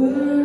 Ooh. 0.00 0.39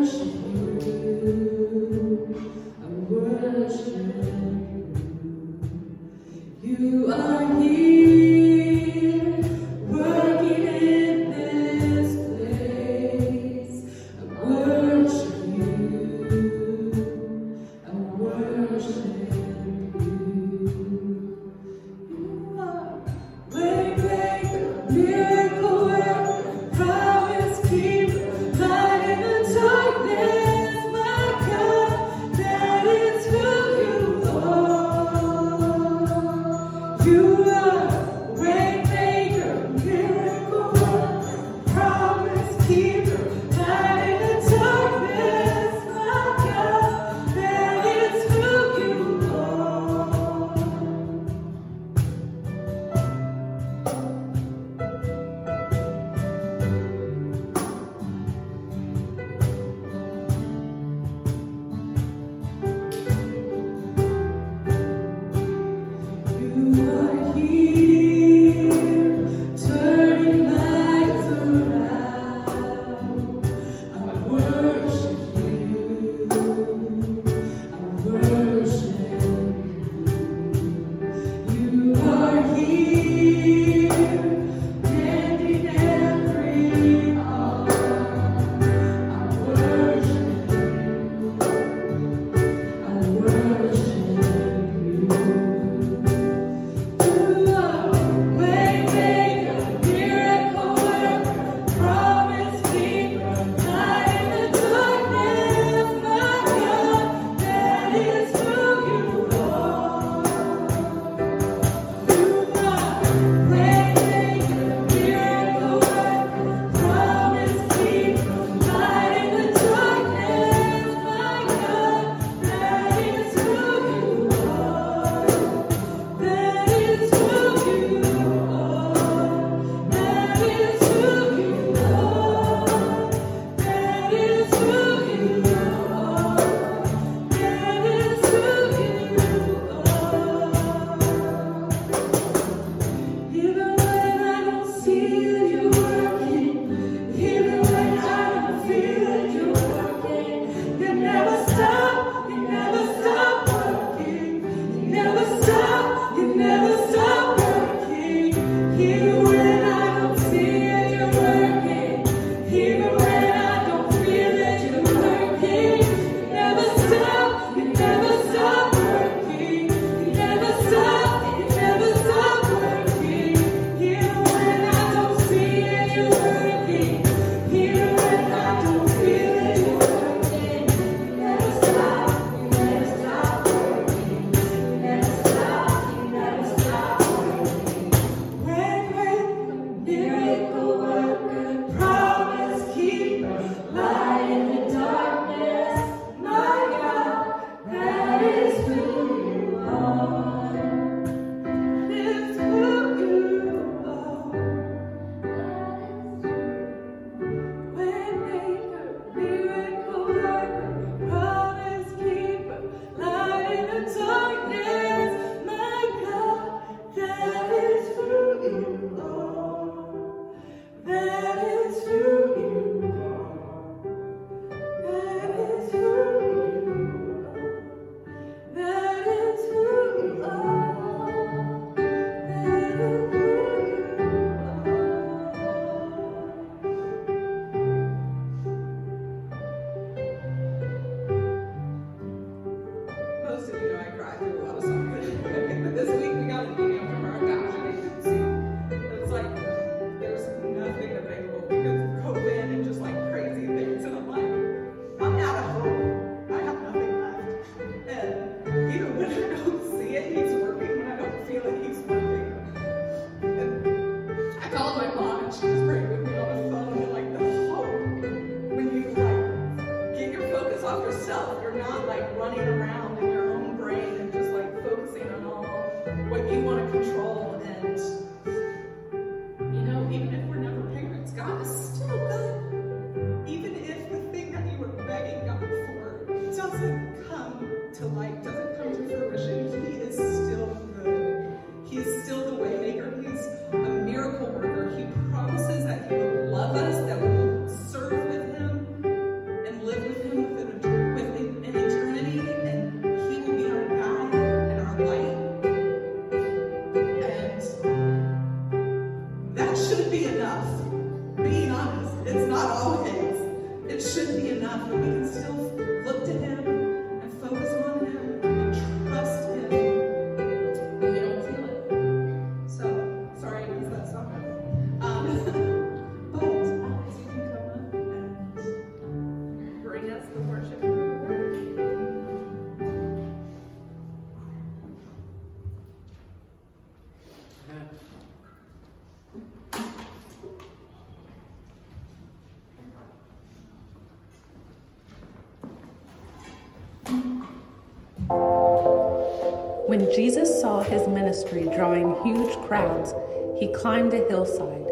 Jesus 349.96 350.42
saw 350.42 350.62
his 350.62 350.90
ministry 350.90 351.44
drawing 351.56 351.96
huge 352.04 352.36
crowds, 352.48 352.94
he 353.40 353.54
climbed 353.54 353.94
a 353.94 354.06
hillside. 354.10 354.68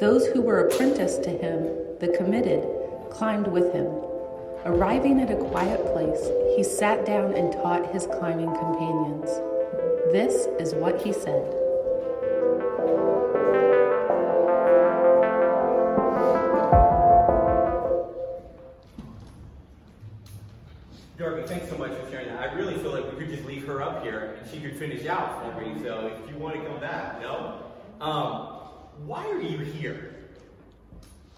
Those 0.00 0.26
who 0.26 0.42
were 0.42 0.66
apprenticed 0.66 1.22
to 1.22 1.30
him, 1.30 1.68
the 2.00 2.12
committed, 2.16 2.66
climbed 3.08 3.46
with 3.46 3.72
him. 3.72 3.86
Arriving 4.64 5.20
at 5.20 5.30
a 5.30 5.36
quiet 5.36 5.80
place, 5.92 6.28
he 6.56 6.64
sat 6.64 7.06
down 7.06 7.34
and 7.34 7.52
taught 7.52 7.92
his 7.92 8.06
climbing 8.06 8.52
companions. 8.56 9.30
This 10.10 10.48
is 10.58 10.74
what 10.74 11.02
he 11.02 11.12
said. 11.12 11.57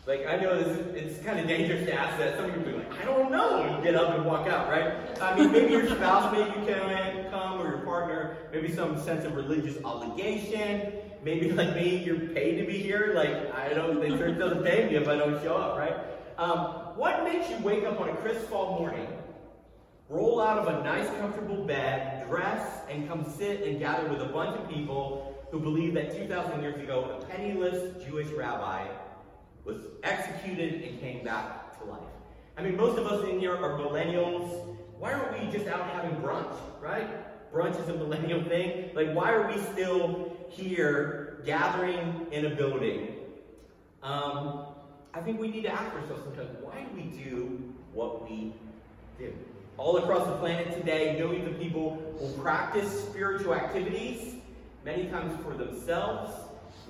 Like, 0.07 0.26
I 0.26 0.37
know 0.37 0.61
this 0.61 0.78
it's 0.97 1.25
kind 1.25 1.38
of 1.38 1.47
dangerous 1.47 1.85
to 1.85 1.92
ask 1.92 2.19
that. 2.19 2.37
Some 2.37 2.47
people 2.47 2.62
be 2.62 2.73
like, 2.73 3.00
I 3.00 3.04
don't 3.04 3.30
know, 3.30 3.62
and 3.62 3.85
get 3.85 3.95
up 3.95 4.14
and 4.14 4.25
walk 4.25 4.49
out, 4.49 4.69
right? 4.69 4.95
I 5.21 5.38
mean, 5.38 5.52
maybe 5.52 5.73
your 5.73 5.87
spouse 5.88 6.33
maybe 6.33 6.50
can 6.66 7.30
come, 7.30 7.61
or 7.61 7.69
your 7.69 7.78
partner, 7.80 8.37
maybe 8.50 8.73
some 8.73 8.99
sense 8.99 9.25
of 9.26 9.37
religious 9.37 9.76
obligation. 9.85 10.92
Maybe 11.23 11.52
like 11.52 11.75
me, 11.75 11.99
you're 11.99 12.19
paid 12.19 12.57
to 12.57 12.66
be 12.66 12.78
here. 12.78 13.12
Like, 13.14 13.54
I 13.54 13.75
don't, 13.75 14.00
the 14.00 14.09
church 14.16 14.38
doesn't 14.38 14.64
pay 14.64 14.88
me 14.88 14.97
if 14.97 15.07
I 15.07 15.16
don't 15.16 15.40
show 15.42 15.57
up, 15.57 15.78
right? 15.78 15.95
Um, 16.38 16.97
what 16.97 17.23
makes 17.23 17.50
you 17.50 17.59
wake 17.59 17.85
up 17.85 18.00
on 18.00 18.09
a 18.09 18.16
crisp 18.16 18.49
fall 18.49 18.78
morning 18.78 19.07
roll 20.09 20.40
out 20.40 20.59
of 20.59 20.66
a 20.66 20.83
nice, 20.83 21.07
comfortable 21.21 21.64
bed, 21.64 22.26
dress, 22.26 22.80
and 22.88 23.07
come 23.07 23.25
sit 23.38 23.62
and 23.62 23.78
gather 23.78 24.09
with 24.09 24.23
a 24.23 24.26
bunch 24.26 24.59
of 24.59 24.69
people 24.69 25.38
who 25.52 25.61
believe 25.61 25.95
that 25.95 26.16
2,000 26.16 26.62
years 26.62 26.83
ago, 26.83 27.16
a 27.21 27.25
penniless 27.26 28.02
Jewish 28.04 28.26
rabbi 28.28 28.88
was 29.64 29.79
executed 30.02 30.83
and 30.83 31.00
came 31.00 31.25
back 31.25 31.79
to 31.79 31.85
life. 31.85 32.00
I 32.57 32.62
mean, 32.62 32.76
most 32.76 32.99
of 32.99 33.07
us 33.07 33.29
in 33.29 33.40
here 33.40 33.57
are 33.57 33.79
millennials. 33.79 34.76
Why 34.99 35.12
aren't 35.12 35.40
we 35.40 35.50
just 35.50 35.67
out 35.67 35.88
having 35.90 36.17
brunch, 36.21 36.55
right? 36.81 37.09
Brunch 37.52 37.81
is 37.81 37.88
a 37.88 37.95
millennial 37.95 38.43
thing. 38.45 38.90
Like, 38.95 39.12
why 39.12 39.33
are 39.33 39.50
we 39.50 39.61
still 39.73 40.37
here 40.49 41.43
gathering 41.45 42.26
in 42.33 42.47
a 42.47 42.50
building? 42.50 43.17
Um, 44.02 44.67
I 45.12 45.21
think 45.21 45.40
we 45.40 45.49
need 45.49 45.62
to 45.62 45.73
ask 45.73 45.93
ourselves 45.95 46.23
sometimes 46.25 46.50
why 46.62 46.85
do 46.85 46.97
we 46.97 47.02
do 47.02 47.75
what 47.93 48.29
we 48.29 48.52
do? 49.19 49.33
All 49.76 49.97
across 49.97 50.26
the 50.26 50.37
planet 50.37 50.76
today, 50.76 51.17
millions 51.19 51.49
of 51.49 51.59
people 51.59 51.97
will 52.21 52.33
practice 52.43 53.05
spiritual 53.05 53.55
activities, 53.55 54.35
many 54.85 55.07
times 55.07 55.43
for 55.43 55.55
themselves, 55.55 56.33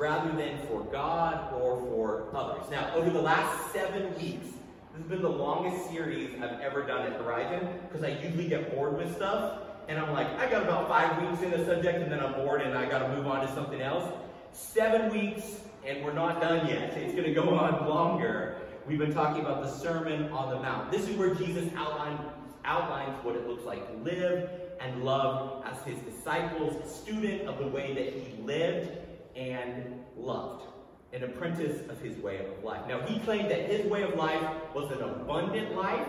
rather 0.00 0.32
than 0.32 0.58
for 0.66 0.80
God 0.84 1.52
or 1.52 1.78
for 1.82 2.24
others. 2.34 2.64
Now, 2.70 2.90
over 2.94 3.10
the 3.10 3.20
last 3.20 3.70
seven 3.70 4.14
weeks, 4.14 4.46
this 4.46 5.02
has 5.02 5.06
been 5.06 5.20
the 5.20 5.28
longest 5.28 5.90
series 5.90 6.30
I've 6.42 6.58
ever 6.60 6.82
done 6.86 7.02
at 7.02 7.20
Horizon 7.20 7.68
because 7.86 8.02
I 8.02 8.18
usually 8.22 8.48
get 8.48 8.74
bored 8.74 8.96
with 8.96 9.14
stuff. 9.14 9.60
And 9.88 9.98
I'm 9.98 10.12
like, 10.12 10.26
I 10.38 10.50
got 10.50 10.62
about 10.62 10.88
five 10.88 11.20
weeks 11.20 11.42
in 11.42 11.50
the 11.50 11.66
subject 11.66 11.98
and 11.98 12.10
then 12.10 12.18
I'm 12.18 12.32
bored 12.32 12.62
and 12.62 12.76
I 12.78 12.88
got 12.88 13.00
to 13.00 13.08
move 13.14 13.26
on 13.26 13.46
to 13.46 13.54
something 13.54 13.82
else. 13.82 14.10
Seven 14.52 15.12
weeks 15.12 15.60
and 15.86 16.02
we're 16.02 16.14
not 16.14 16.40
done 16.40 16.66
yet. 16.66 16.96
It's 16.96 17.12
going 17.12 17.26
to 17.26 17.34
go 17.34 17.50
on 17.50 17.86
longer. 17.88 18.56
We've 18.86 18.98
been 18.98 19.12
talking 19.12 19.42
about 19.42 19.62
the 19.62 19.70
Sermon 19.70 20.32
on 20.32 20.48
the 20.48 20.60
Mount. 20.60 20.90
This 20.90 21.08
is 21.08 21.16
where 21.16 21.34
Jesus 21.34 21.70
outlined, 21.76 22.20
outlines 22.64 23.22
what 23.22 23.36
it 23.36 23.46
looks 23.46 23.66
like 23.66 23.86
to 23.86 24.10
live 24.10 24.48
and 24.80 25.04
love 25.04 25.62
as 25.66 25.82
his 25.84 25.98
disciples, 25.98 26.90
student 26.90 27.46
of 27.46 27.58
the 27.58 27.66
way 27.66 27.92
that 27.92 28.14
he 28.14 28.42
lived 28.42 28.99
and 29.40 30.04
loved, 30.16 30.66
an 31.12 31.24
apprentice 31.24 31.88
of 31.88 31.98
his 32.00 32.16
way 32.18 32.38
of 32.38 32.62
life. 32.62 32.82
Now, 32.86 33.00
he 33.00 33.18
claimed 33.20 33.50
that 33.50 33.70
his 33.70 33.86
way 33.86 34.02
of 34.02 34.14
life 34.14 34.42
was 34.74 34.90
an 34.92 35.02
abundant 35.02 35.74
life, 35.74 36.08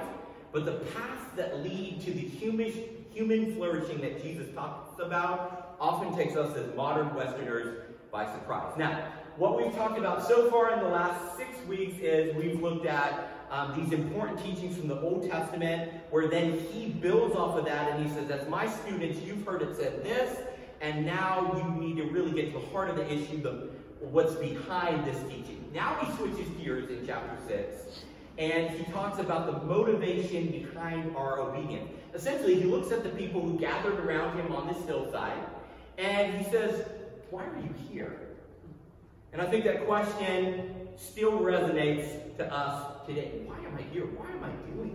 but 0.51 0.65
the 0.65 0.73
paths 0.93 1.31
that 1.37 1.63
lead 1.63 2.01
to 2.01 2.11
the 2.11 2.19
human, 2.19 2.73
human 3.13 3.55
flourishing 3.55 4.01
that 4.01 4.21
Jesus 4.21 4.53
talks 4.53 4.99
about 4.99 5.77
often 5.79 6.13
takes 6.15 6.35
us 6.35 6.55
as 6.57 6.75
modern 6.75 7.15
Westerners 7.15 7.85
by 8.11 8.25
surprise. 8.33 8.73
Now, 8.77 9.13
what 9.37 9.57
we've 9.57 9.73
talked 9.73 9.97
about 9.97 10.27
so 10.27 10.51
far 10.51 10.73
in 10.73 10.79
the 10.79 10.89
last 10.89 11.37
six 11.37 11.49
weeks 11.65 11.97
is 12.01 12.35
we've 12.35 12.61
looked 12.61 12.85
at 12.85 13.47
um, 13.49 13.73
these 13.81 13.93
important 13.93 14.43
teachings 14.43 14.77
from 14.77 14.89
the 14.89 14.99
Old 14.99 15.29
Testament, 15.29 15.91
where 16.09 16.27
then 16.27 16.59
he 16.71 16.89
builds 16.89 17.35
off 17.35 17.57
of 17.57 17.65
that 17.65 17.93
and 17.93 18.05
he 18.05 18.13
says, 18.13 18.29
As 18.29 18.47
my 18.49 18.67
students, 18.67 19.19
you've 19.21 19.45
heard 19.45 19.61
it 19.61 19.75
said 19.77 20.03
this, 20.03 20.37
and 20.81 21.05
now 21.05 21.53
you 21.55 21.81
need 21.81 21.97
to 21.97 22.03
really 22.05 22.31
get 22.31 22.53
to 22.53 22.59
the 22.59 22.65
heart 22.67 22.89
of 22.89 22.95
the 22.95 23.11
issue, 23.11 23.41
the, 23.41 23.69
what's 23.99 24.33
behind 24.35 25.05
this 25.05 25.17
teaching. 25.29 25.63
Now 25.73 25.95
he 26.01 26.11
switches 26.17 26.49
gears 26.61 26.89
in 26.89 27.05
chapter 27.05 27.37
6, 27.47 28.03
and 28.39 28.71
he 28.71 28.91
talks 28.91 29.19
about 29.19 29.45
the 29.45 29.65
motivation 29.65 30.47
behind 30.47 31.15
our 31.15 31.39
obedience. 31.39 31.87
Essentially, 32.15 32.55
he 32.55 32.63
looks 32.63 32.91
at 32.91 33.03
the 33.03 33.09
people 33.09 33.41
who 33.41 33.59
gathered 33.59 33.99
around 33.99 34.37
him 34.37 34.51
on 34.51 34.67
this 34.67 34.83
hillside, 34.85 35.37
and 35.97 36.33
he 36.33 36.43
says, 36.51 36.83
Why 37.29 37.43
are 37.43 37.57
you 37.57 37.73
here? 37.89 38.17
And 39.33 39.41
I 39.41 39.45
think 39.45 39.63
that 39.65 39.85
question 39.85 40.89
still 40.97 41.33
resonates 41.33 42.35
to 42.37 42.53
us 42.53 43.05
today. 43.05 43.43
Why 43.45 43.57
am 43.59 43.77
I 43.77 43.83
here? 43.93 44.05
Why 44.05 44.29
am 44.31 44.43
I 44.43 44.49
doing? 44.73 44.90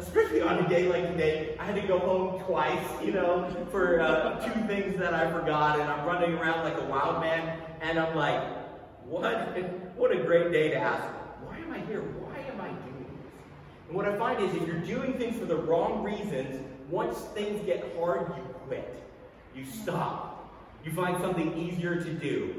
Especially 0.00 0.40
on 0.40 0.64
a 0.64 0.66
day 0.66 0.88
like 0.88 1.06
today, 1.08 1.54
I 1.58 1.64
had 1.66 1.74
to 1.74 1.86
go 1.86 1.98
home 1.98 2.42
twice, 2.44 2.86
you 3.04 3.12
know, 3.12 3.54
for 3.70 4.00
uh, 4.00 4.40
two 4.42 4.66
things 4.66 4.98
that 4.98 5.12
I 5.12 5.30
forgot, 5.30 5.78
and 5.78 5.90
I'm 5.90 6.06
running 6.06 6.32
around 6.38 6.64
like 6.64 6.80
a 6.80 6.86
wild 6.86 7.20
man, 7.20 7.60
and 7.82 7.98
I'm 7.98 8.16
like, 8.16 8.42
what? 9.04 9.54
What 9.96 10.10
a 10.10 10.22
great 10.22 10.52
day 10.52 10.70
to 10.70 10.76
ask, 10.76 11.04
why 11.44 11.58
am 11.58 11.70
I 11.70 11.80
here? 11.80 12.00
Why 12.00 12.38
am 12.50 12.62
I 12.62 12.68
doing 12.68 13.04
this? 13.10 13.30
And 13.88 13.96
what 13.96 14.08
I 14.08 14.16
find 14.16 14.42
is 14.42 14.54
if 14.54 14.66
you're 14.66 14.78
doing 14.78 15.18
things 15.18 15.38
for 15.38 15.44
the 15.44 15.56
wrong 15.56 16.02
reasons, 16.02 16.64
once 16.88 17.18
things 17.34 17.60
get 17.66 17.94
hard, 17.98 18.32
you 18.38 18.42
quit. 18.66 19.02
You 19.54 19.66
stop. 19.66 20.50
You 20.82 20.92
find 20.92 21.20
something 21.20 21.54
easier 21.58 22.02
to 22.02 22.14
do. 22.14 22.54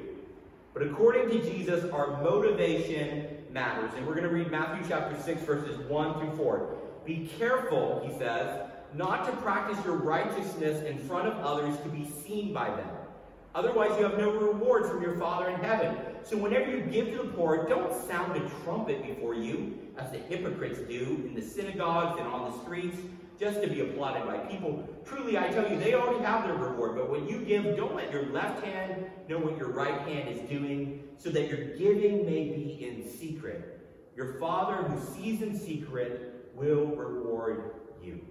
But 0.75 0.83
according 0.83 1.29
to 1.29 1.41
Jesus, 1.41 1.89
our 1.91 2.21
motivation 2.21 3.38
matters. 3.50 3.89
And 3.98 4.05
we're 4.05 4.13
going 4.13 4.29
to 4.29 4.33
read 4.33 4.51
Matthew 4.51 4.88
chapter 4.88 5.19
6, 5.19 5.41
verses 5.41 5.79
1 5.89 6.19
through 6.19 6.38
4. 6.38 6.77
Be 7.05 7.29
careful, 7.38 8.01
he 8.05 8.17
says, 8.17 8.67
not 8.93 9.25
to 9.25 9.31
practice 9.38 9.84
your 9.86 9.96
righteousness 9.96 10.84
in 10.84 10.98
front 11.00 11.27
of 11.27 11.38
others 11.46 11.77
to 11.84 11.89
be 11.89 12.10
seen 12.25 12.53
by 12.53 12.70
them. 12.70 12.89
Otherwise, 13.53 13.91
you 13.98 14.03
have 14.03 14.17
no 14.17 14.31
reward 14.31 14.86
from 14.86 15.01
your 15.01 15.17
Father 15.17 15.50
in 15.50 15.60
heaven. 15.60 15.96
So 16.24 16.38
whenever 16.38 16.72
you 16.72 16.81
give 16.81 17.12
to 17.12 17.17
the 17.17 17.29
poor, 17.34 17.67
don't 17.67 17.93
sound 18.08 18.38
a 18.38 18.50
trumpet 18.63 19.05
before 19.05 19.36
you, 19.36 19.77
as 19.98 20.12
the 20.12 20.20
hypocrites 20.20 20.79
do 20.79 21.24
in 21.25 21.34
the 21.34 21.41
synagogues 21.41 22.20
and 22.20 22.27
on 22.27 22.51
the 22.51 22.63
streets, 22.63 22.98
just 23.39 23.62
to 23.62 23.67
be 23.67 23.81
applauded 23.81 24.25
by 24.25 24.38
people. 24.38 24.88
Truly, 25.03 25.38
I 25.38 25.48
tell 25.50 25.70
you, 25.70 25.79
they 25.79 25.96
already 25.96 26.24
have 26.24 26.46
their 26.46 26.55
reward. 26.55 26.96
But 26.96 27.10
when 27.10 27.27
you 27.27 27.39
give, 27.39 27.75
don't 27.75 27.96
let 27.96 28.12
your 28.12 28.27
left 28.27 28.63
hand 28.63 29.05
know 29.27 29.39
what 29.39 29.58
your 29.58 29.72
right 29.72 30.00
hand 30.08 30.29
is 30.29 30.48
doing, 30.48 31.03
so 31.17 31.29
that 31.31 31.50
your 31.50 31.75
giving 31.77 32.25
may 32.25 32.46
be 32.46 32.88
in 32.88 33.10
secret. 33.10 33.79
Your 34.15 34.39
Father 34.39 34.75
who 34.84 35.13
sees 35.13 35.41
in 35.41 35.58
secret 35.58 36.30
will 36.61 36.85
reward 36.85 37.71
you. 38.03 38.21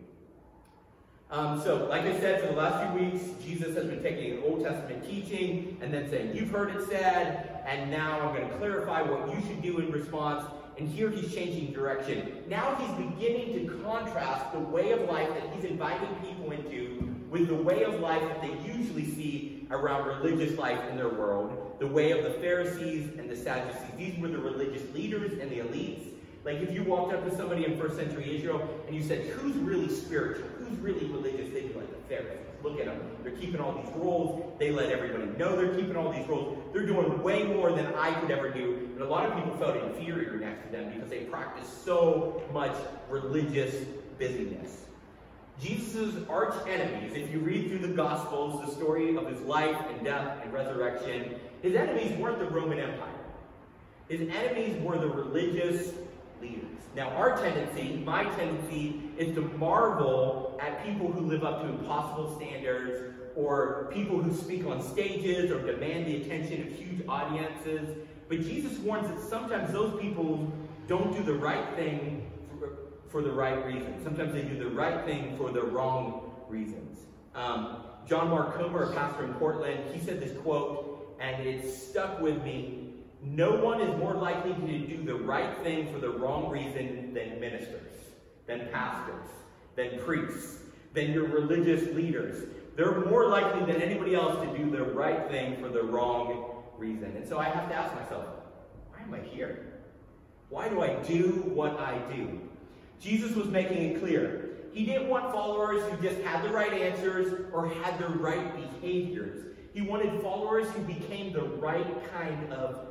Um, 1.30 1.60
so, 1.62 1.86
like 1.86 2.02
I 2.02 2.18
said, 2.18 2.40
for 2.40 2.48
the 2.48 2.54
last 2.54 2.92
few 2.92 3.04
weeks, 3.04 3.24
Jesus 3.44 3.74
has 3.76 3.86
been 3.86 4.02
taking 4.02 4.32
an 4.32 4.42
Old 4.44 4.64
Testament 4.64 5.04
teaching 5.04 5.76
and 5.80 5.92
then 5.92 6.08
saying, 6.10 6.34
You've 6.34 6.50
heard 6.50 6.74
it 6.74 6.88
said, 6.88 7.62
and 7.66 7.90
now 7.90 8.20
I'm 8.20 8.34
going 8.34 8.48
to 8.48 8.56
clarify 8.56 9.02
what 9.02 9.32
you 9.34 9.40
should 9.46 9.62
do 9.62 9.78
in 9.78 9.92
response. 9.92 10.44
And 10.78 10.88
here 10.88 11.10
he's 11.10 11.32
changing 11.34 11.72
direction. 11.72 12.42
Now 12.48 12.74
he's 12.76 13.06
beginning 13.06 13.52
to 13.54 13.74
contrast 13.84 14.52
the 14.52 14.60
way 14.60 14.92
of 14.92 15.02
life 15.02 15.28
that 15.28 15.52
he's 15.54 15.64
inviting 15.64 16.08
people 16.16 16.52
into 16.52 17.14
with 17.30 17.48
the 17.48 17.54
way 17.54 17.84
of 17.84 18.00
life 18.00 18.22
that 18.22 18.40
they 18.40 18.72
usually 18.72 19.04
see 19.04 19.68
around 19.70 20.06
religious 20.06 20.58
life 20.58 20.80
in 20.90 20.96
their 20.96 21.10
world, 21.10 21.76
the 21.78 21.86
way 21.86 22.10
of 22.12 22.24
the 22.24 22.30
Pharisees 22.40 23.10
and 23.18 23.30
the 23.30 23.36
Sadducees. 23.36 23.82
These 23.96 24.18
were 24.18 24.28
the 24.28 24.38
religious 24.38 24.82
leaders 24.94 25.32
and 25.38 25.50
the 25.50 25.58
elites. 25.58 26.10
Like 26.44 26.58
if 26.58 26.72
you 26.72 26.82
walked 26.84 27.12
up 27.12 27.28
to 27.28 27.36
somebody 27.36 27.64
in 27.64 27.78
first 27.78 27.96
century 27.96 28.36
Israel 28.36 28.66
and 28.86 28.96
you 28.96 29.02
said, 29.02 29.26
Who's 29.26 29.56
really 29.56 29.88
spiritual? 29.88 30.48
Who's 30.58 30.78
really 30.78 31.06
religious? 31.06 31.52
They'd 31.52 31.68
be 31.68 31.74
like, 31.74 31.90
The 31.90 32.14
Pharisees. 32.14 32.46
Look 32.62 32.78
at 32.78 32.86
them. 32.86 33.00
They're 33.22 33.32
keeping 33.32 33.60
all 33.60 33.72
these 33.82 33.92
rules. 33.94 34.58
They 34.58 34.70
let 34.70 34.90
everybody 34.90 35.24
know 35.38 35.56
they're 35.56 35.74
keeping 35.74 35.96
all 35.96 36.12
these 36.12 36.26
rules. 36.28 36.58
They're 36.72 36.86
doing 36.86 37.22
way 37.22 37.44
more 37.44 37.72
than 37.72 37.86
I 37.94 38.12
could 38.20 38.30
ever 38.30 38.50
do. 38.50 38.90
And 38.94 39.02
a 39.02 39.06
lot 39.06 39.26
of 39.26 39.34
people 39.34 39.56
felt 39.56 39.76
inferior 39.76 40.38
next 40.38 40.66
to 40.66 40.72
them 40.72 40.92
because 40.92 41.08
they 41.08 41.20
practiced 41.20 41.84
so 41.84 42.42
much 42.52 42.76
religious 43.08 43.74
busyness. 44.18 44.84
Jesus' 45.60 46.14
arch 46.28 46.54
enemies, 46.66 47.12
if 47.14 47.30
you 47.30 47.38
read 47.38 47.68
through 47.68 47.86
the 47.86 47.94
Gospels, 47.94 48.64
the 48.64 48.72
story 48.72 49.16
of 49.16 49.26
his 49.26 49.40
life 49.42 49.76
and 49.90 50.04
death 50.04 50.38
and 50.42 50.52
resurrection, 50.52 51.36
his 51.62 51.74
enemies 51.74 52.12
weren't 52.18 52.38
the 52.38 52.46
Roman 52.46 52.78
Empire. 52.78 53.08
His 54.08 54.28
enemies 54.28 54.82
were 54.82 54.98
the 54.98 55.08
religious 55.08 55.92
leaders. 56.40 56.80
Now, 56.94 57.10
our 57.10 57.36
tendency, 57.36 58.02
my 58.04 58.24
tendency, 58.24 59.00
is 59.16 59.34
to 59.34 59.42
marvel 59.58 60.58
at 60.60 60.84
people 60.84 61.10
who 61.10 61.26
live 61.26 61.44
up 61.44 61.62
to 61.62 61.68
impossible 61.68 62.36
standards 62.36 63.14
or 63.36 63.90
people 63.92 64.20
who 64.20 64.34
speak 64.34 64.66
on 64.66 64.82
stages 64.82 65.50
or 65.50 65.64
demand 65.64 66.06
the 66.06 66.22
attention 66.22 66.66
of 66.66 66.72
huge 66.72 67.02
audiences. 67.08 67.96
But 68.28 68.40
Jesus 68.40 68.78
warns 68.78 69.08
that 69.08 69.20
sometimes 69.28 69.72
those 69.72 70.00
people 70.00 70.52
don't 70.88 71.16
do 71.16 71.22
the 71.22 71.34
right 71.34 71.74
thing 71.76 72.30
for, 72.58 72.76
for 73.08 73.22
the 73.22 73.30
right 73.30 73.64
reason. 73.64 74.02
Sometimes 74.02 74.32
they 74.32 74.42
do 74.42 74.58
the 74.58 74.70
right 74.70 75.04
thing 75.04 75.36
for 75.36 75.50
the 75.50 75.62
wrong 75.62 76.32
reasons. 76.48 77.06
Um, 77.34 77.84
John 78.08 78.30
Mark 78.30 78.56
Comer, 78.56 78.90
a 78.90 78.94
pastor 78.94 79.24
in 79.24 79.34
Portland, 79.34 79.94
he 79.94 80.00
said 80.00 80.20
this 80.20 80.36
quote, 80.38 81.16
and 81.20 81.46
it 81.46 81.72
stuck 81.72 82.20
with 82.20 82.42
me 82.42 82.89
no 83.22 83.54
one 83.56 83.80
is 83.80 83.96
more 83.98 84.14
likely 84.14 84.54
to 84.54 84.86
do 84.86 85.02
the 85.04 85.14
right 85.14 85.56
thing 85.58 85.92
for 85.92 85.98
the 85.98 86.10
wrong 86.10 86.50
reason 86.50 87.12
than 87.12 87.38
ministers, 87.38 87.92
than 88.46 88.68
pastors, 88.72 89.28
than 89.76 89.98
priests, 90.00 90.60
than 90.94 91.12
your 91.12 91.26
religious 91.26 91.94
leaders. 91.94 92.48
They're 92.76 93.04
more 93.04 93.28
likely 93.28 93.70
than 93.70 93.82
anybody 93.82 94.14
else 94.14 94.42
to 94.42 94.56
do 94.56 94.70
the 94.70 94.84
right 94.84 95.28
thing 95.28 95.60
for 95.60 95.68
the 95.68 95.82
wrong 95.82 96.62
reason. 96.78 97.12
And 97.16 97.28
so 97.28 97.38
I 97.38 97.44
have 97.44 97.68
to 97.68 97.74
ask 97.74 97.94
myself, 97.94 98.24
why 98.90 99.02
am 99.02 99.12
I 99.12 99.20
here? 99.28 99.66
Why 100.48 100.68
do 100.68 100.82
I 100.82 100.94
do 101.02 101.42
what 101.54 101.78
I 101.78 101.98
do? 102.12 102.40
Jesus 103.00 103.34
was 103.36 103.48
making 103.48 103.78
it 103.78 104.00
clear. 104.00 104.50
He 104.72 104.86
didn't 104.86 105.08
want 105.08 105.32
followers 105.32 105.82
who 105.90 106.02
just 106.02 106.20
had 106.22 106.44
the 106.44 106.50
right 106.50 106.72
answers 106.72 107.46
or 107.52 107.68
had 107.68 107.98
the 107.98 108.08
right 108.08 108.54
behaviors. 108.56 109.56
He 109.74 109.82
wanted 109.82 110.20
followers 110.22 110.68
who 110.70 110.82
became 110.82 111.32
the 111.32 111.42
right 111.42 111.86
kind 112.12 112.52
of 112.52 112.89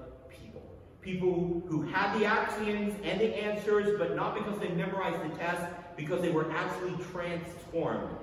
People 1.02 1.64
who 1.68 1.84
had 1.84 2.20
the 2.20 2.26
axioms 2.26 2.94
and 3.04 3.22
the 3.22 3.36
answers, 3.44 3.98
but 3.98 4.16
not 4.16 4.36
because 4.36 4.60
they 4.60 4.70
memorized 4.70 5.24
the 5.24 5.38
test, 5.38 5.66
because 5.96 6.22
they 6.22 6.32
were 6.32 6.52
actually 6.52 6.96
transformed. 7.12 8.16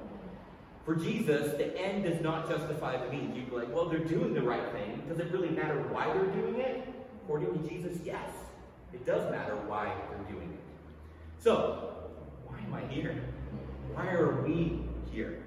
For 0.85 0.95
Jesus, 0.95 1.57
the 1.57 1.77
end 1.77 2.05
does 2.05 2.21
not 2.21 2.49
justify 2.49 3.03
the 3.03 3.11
means. 3.11 3.37
You'd 3.37 3.51
be 3.51 3.57
like, 3.57 3.75
well, 3.75 3.89
they're 3.89 3.99
doing 3.99 4.35
the 4.35 4.43
right 4.43 4.71
thing. 4.73 5.03
Does 5.09 5.19
it 5.19 5.33
really 5.33 5.51
matter 5.51 5.83
why 5.91 6.07
they're 6.13 6.27
doing 6.27 6.61
it? 6.61 6.87
According 7.25 7.61
to 7.61 7.69
Jesus, 7.69 7.99
yes. 8.05 8.31
It 8.93 9.05
does 9.05 9.29
matter 9.31 9.57
why 9.67 9.93
they're 10.11 10.33
doing 10.33 10.53
it. 10.53 10.61
So, 11.43 11.93
why 12.47 12.59
am 12.59 12.73
I 12.73 12.93
here? 12.93 13.21
Why 13.95 14.11
are 14.11 14.43
we 14.43 14.85
here? 15.11 15.43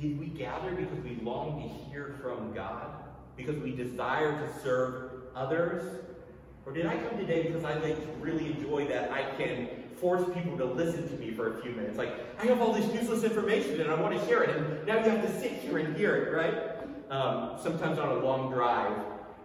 Did 0.00 0.18
we 0.18 0.26
gather 0.26 0.70
because 0.70 0.98
we 1.04 1.18
long 1.22 1.60
to 1.62 1.90
hear 1.90 2.14
from? 2.22 2.37
Because 3.38 3.56
we 3.56 3.70
desire 3.70 4.32
to 4.32 4.60
serve 4.60 5.12
others? 5.34 6.04
Or 6.66 6.72
did 6.72 6.84
I 6.84 6.98
come 6.98 7.16
today 7.16 7.44
because 7.44 7.64
I 7.64 7.78
like 7.78 7.96
really 8.20 8.52
enjoy 8.52 8.86
that 8.88 9.10
I 9.10 9.22
can 9.36 9.68
force 9.96 10.22
people 10.34 10.58
to 10.58 10.66
listen 10.66 11.08
to 11.08 11.14
me 11.14 11.30
for 11.30 11.58
a 11.58 11.62
few 11.62 11.70
minutes? 11.70 11.96
Like, 11.96 12.12
I 12.38 12.44
have 12.46 12.60
all 12.60 12.74
this 12.74 12.92
useless 12.92 13.24
information 13.24 13.80
and 13.80 13.90
I 13.90 13.94
want 13.94 14.20
to 14.20 14.26
share 14.26 14.42
it, 14.42 14.54
and 14.54 14.86
now 14.86 14.96
you 14.96 15.10
have 15.10 15.22
to 15.22 15.40
sit 15.40 15.52
here 15.52 15.78
and 15.78 15.96
hear 15.96 16.14
it, 16.16 16.34
right? 16.34 17.10
Um, 17.10 17.58
sometimes 17.62 17.98
on 17.98 18.08
a 18.08 18.18
long 18.18 18.52
drive, 18.52 18.92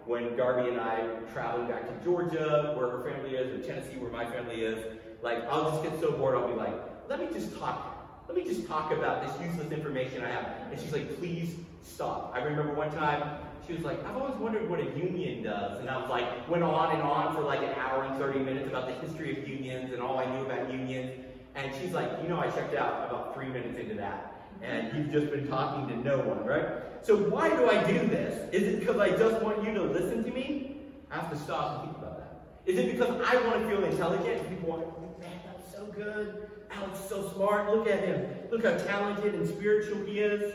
when 0.05 0.35
Darby 0.35 0.69
and 0.69 0.81
I 0.81 1.07
traveling 1.31 1.69
back 1.69 1.87
to 1.87 2.03
Georgia, 2.03 2.73
where 2.75 2.89
her 2.89 3.09
family 3.09 3.37
is, 3.37 3.57
or 3.57 3.65
Tennessee, 3.65 3.97
where 3.97 4.11
my 4.11 4.25
family 4.25 4.65
is, 4.65 4.77
like, 5.21 5.45
I'll 5.45 5.71
just 5.71 5.83
get 5.83 5.97
so 6.01 6.11
bored, 6.11 6.35
I'll 6.35 6.49
be 6.49 6.55
like, 6.55 6.75
let 7.07 7.21
me 7.21 7.27
just 7.31 7.57
talk 7.57 7.93
let 8.27 8.37
me 8.37 8.45
just 8.45 8.67
talk 8.67 8.91
about 8.91 9.21
this 9.21 9.47
useless 9.47 9.71
information 9.71 10.23
I 10.23 10.29
have. 10.29 10.45
And 10.71 10.79
she's 10.79 10.93
like, 10.93 11.17
please 11.19 11.55
stop. 11.83 12.31
I 12.33 12.41
remember 12.41 12.73
one 12.73 12.91
time 12.91 13.21
she 13.67 13.73
was 13.73 13.83
like, 13.83 14.03
I've 14.05 14.17
always 14.17 14.35
wondered 14.35 14.69
what 14.69 14.79
a 14.79 14.85
union 14.97 15.43
does. 15.43 15.79
And 15.79 15.89
I 15.89 15.97
was 15.97 16.09
like, 16.09 16.49
went 16.49 16.63
on 16.63 16.93
and 16.95 17.01
on 17.01 17.35
for 17.35 17.41
like 17.41 17.59
an 17.59 17.73
hour 17.79 18.03
and 18.03 18.17
30 18.17 18.39
minutes 18.39 18.67
about 18.67 18.87
the 18.87 19.07
history 19.07 19.37
of 19.37 19.47
unions 19.47 19.93
and 19.93 20.01
all 20.01 20.19
I 20.19 20.25
knew 20.25 20.45
about 20.45 20.71
unions. 20.71 21.11
And 21.55 21.71
she's 21.79 21.93
like, 21.93 22.09
you 22.21 22.27
know, 22.27 22.39
I 22.39 22.49
checked 22.49 22.75
out 22.75 23.09
about 23.09 23.33
three 23.33 23.47
minutes 23.47 23.77
into 23.79 23.95
that. 23.95 24.49
And 24.61 24.95
you've 24.95 25.11
just 25.11 25.31
been 25.31 25.47
talking 25.47 25.87
to 25.89 25.95
no 25.97 26.19
one, 26.19 26.45
right? 26.45 26.65
So 27.01 27.17
why 27.17 27.49
do 27.49 27.69
I 27.69 27.83
do 27.83 28.07
this? 28.07 28.53
Is 28.53 28.63
it 28.63 28.79
because 28.79 28.97
I 28.97 29.09
just 29.11 29.41
want 29.41 29.63
you 29.63 29.73
to 29.73 29.83
listen 29.83 30.23
to 30.23 30.31
me? 30.31 30.77
I 31.11 31.15
have 31.15 31.31
to 31.31 31.37
stop 31.37 31.83
and 31.83 31.91
think 31.91 31.97
about 31.97 32.17
that. 32.17 32.41
Is 32.65 32.79
it 32.79 32.91
because 32.91 33.21
I 33.21 33.35
want 33.47 33.61
to 33.61 33.69
feel 33.69 33.83
intelligent? 33.83 34.49
People 34.49 34.69
want, 34.69 35.19
man, 35.19 35.39
that's 35.45 35.73
so 35.73 35.85
good. 35.85 36.49
Alex 36.71 36.99
is 36.99 37.09
so 37.09 37.29
smart. 37.35 37.73
Look 37.75 37.87
at 37.87 37.99
him. 38.03 38.25
Look 38.51 38.63
how 38.65 38.77
talented 38.77 39.35
and 39.35 39.47
spiritual 39.47 40.03
he 40.05 40.19
is. 40.19 40.53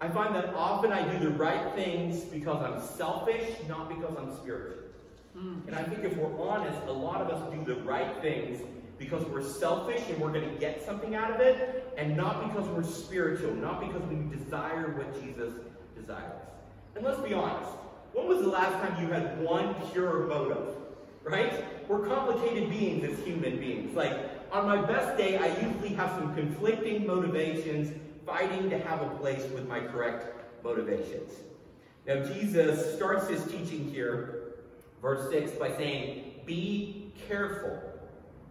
I 0.00 0.08
find 0.08 0.34
that 0.34 0.54
often 0.54 0.92
I 0.92 1.10
do 1.10 1.30
the 1.30 1.30
right 1.36 1.74
things 1.74 2.20
because 2.24 2.62
I'm 2.62 2.80
selfish, 2.96 3.56
not 3.66 3.88
because 3.88 4.14
I'm 4.18 4.34
spiritual. 4.36 4.84
Mm. 5.36 5.66
And 5.66 5.76
I 5.76 5.82
think 5.82 6.04
if 6.04 6.16
we're 6.16 6.48
honest, 6.48 6.78
a 6.86 6.92
lot 6.92 7.22
of 7.22 7.30
us 7.30 7.54
do 7.54 7.64
the 7.64 7.80
right 7.82 8.20
things 8.20 8.60
because 8.98 9.24
we're 9.26 9.42
selfish 9.42 10.02
and 10.10 10.18
we're 10.18 10.32
going 10.32 10.48
to 10.48 10.56
get 10.58 10.84
something 10.84 11.14
out 11.14 11.30
of 11.30 11.40
it, 11.40 11.92
and 11.98 12.16
not 12.16 12.48
because 12.48 12.68
we're 12.68 12.82
spiritual, 12.82 13.54
not 13.54 13.80
because 13.80 14.02
we 14.08 14.16
desire 14.36 14.92
what 14.96 15.22
Jesus 15.22 15.52
desires. 15.98 16.40
And 16.94 17.04
let's 17.04 17.20
be 17.20 17.34
honest. 17.34 17.70
When 18.12 18.26
was 18.26 18.40
the 18.40 18.48
last 18.48 18.72
time 18.82 19.02
you 19.02 19.12
had 19.12 19.42
one 19.42 19.74
pure 19.92 20.26
motive? 20.26 20.76
Right? 21.22 21.64
We're 21.88 22.06
complicated 22.06 22.70
beings 22.70 23.04
as 23.04 23.18
human 23.26 23.58
beings. 23.58 23.94
Like, 23.94 24.16
on 24.52 24.66
my 24.66 24.80
best 24.80 25.18
day, 25.18 25.36
I 25.36 25.48
usually 25.60 25.90
have 25.90 26.10
some 26.10 26.34
conflicting 26.34 27.06
motivations 27.06 27.92
fighting 28.26 28.68
to 28.68 28.78
have 28.78 29.00
a 29.00 29.10
place 29.20 29.42
with 29.52 29.68
my 29.68 29.80
correct 29.80 30.34
motivations. 30.64 31.32
Now, 32.06 32.24
Jesus 32.24 32.96
starts 32.96 33.28
his 33.28 33.44
teaching 33.44 33.88
here, 33.90 34.56
verse 35.00 35.30
6, 35.30 35.52
by 35.52 35.70
saying, 35.76 36.40
Be 36.44 37.12
careful. 37.28 37.80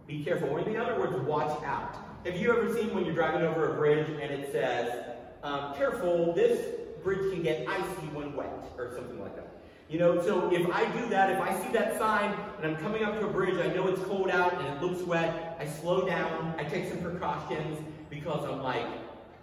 Be 0.06 0.24
careful. 0.24 0.48
Or 0.48 0.60
in 0.60 0.76
other 0.76 0.98
words, 0.98 1.14
watch 1.26 1.62
out. 1.64 1.96
Have 2.24 2.36
you 2.36 2.50
ever 2.50 2.74
seen 2.74 2.94
when 2.94 3.04
you're 3.04 3.14
driving 3.14 3.42
over 3.42 3.74
a 3.74 3.76
bridge 3.76 4.08
and 4.08 4.32
it 4.32 4.50
says, 4.50 5.04
um, 5.42 5.74
Careful, 5.74 6.32
this 6.32 6.60
bridge 7.04 7.32
can 7.32 7.42
get 7.42 7.68
icy 7.68 8.06
when 8.12 8.34
wet, 8.34 8.50
or 8.78 8.94
something 8.94 9.20
like 9.20 9.36
that? 9.36 9.62
You 9.88 10.00
know, 10.00 10.20
so 10.20 10.52
if 10.52 10.68
I 10.74 10.84
do 10.98 11.08
that, 11.10 11.30
if 11.30 11.40
I 11.40 11.62
see 11.62 11.72
that 11.72 11.96
sign 11.96 12.34
and 12.60 12.66
I'm 12.66 12.76
coming 12.82 13.04
up 13.04 13.20
to 13.20 13.26
a 13.26 13.30
bridge, 13.30 13.54
I 13.54 13.72
know 13.72 13.86
it's 13.86 14.02
cold 14.02 14.30
out 14.30 14.54
and 14.54 14.66
it 14.66 14.82
looks 14.82 15.02
wet, 15.02 15.56
I 15.60 15.66
slow 15.66 16.04
down, 16.04 16.54
I 16.58 16.64
take 16.64 16.88
some 16.88 17.00
precautions 17.00 17.78
because 18.10 18.44
I'm 18.44 18.62
like, 18.62 18.86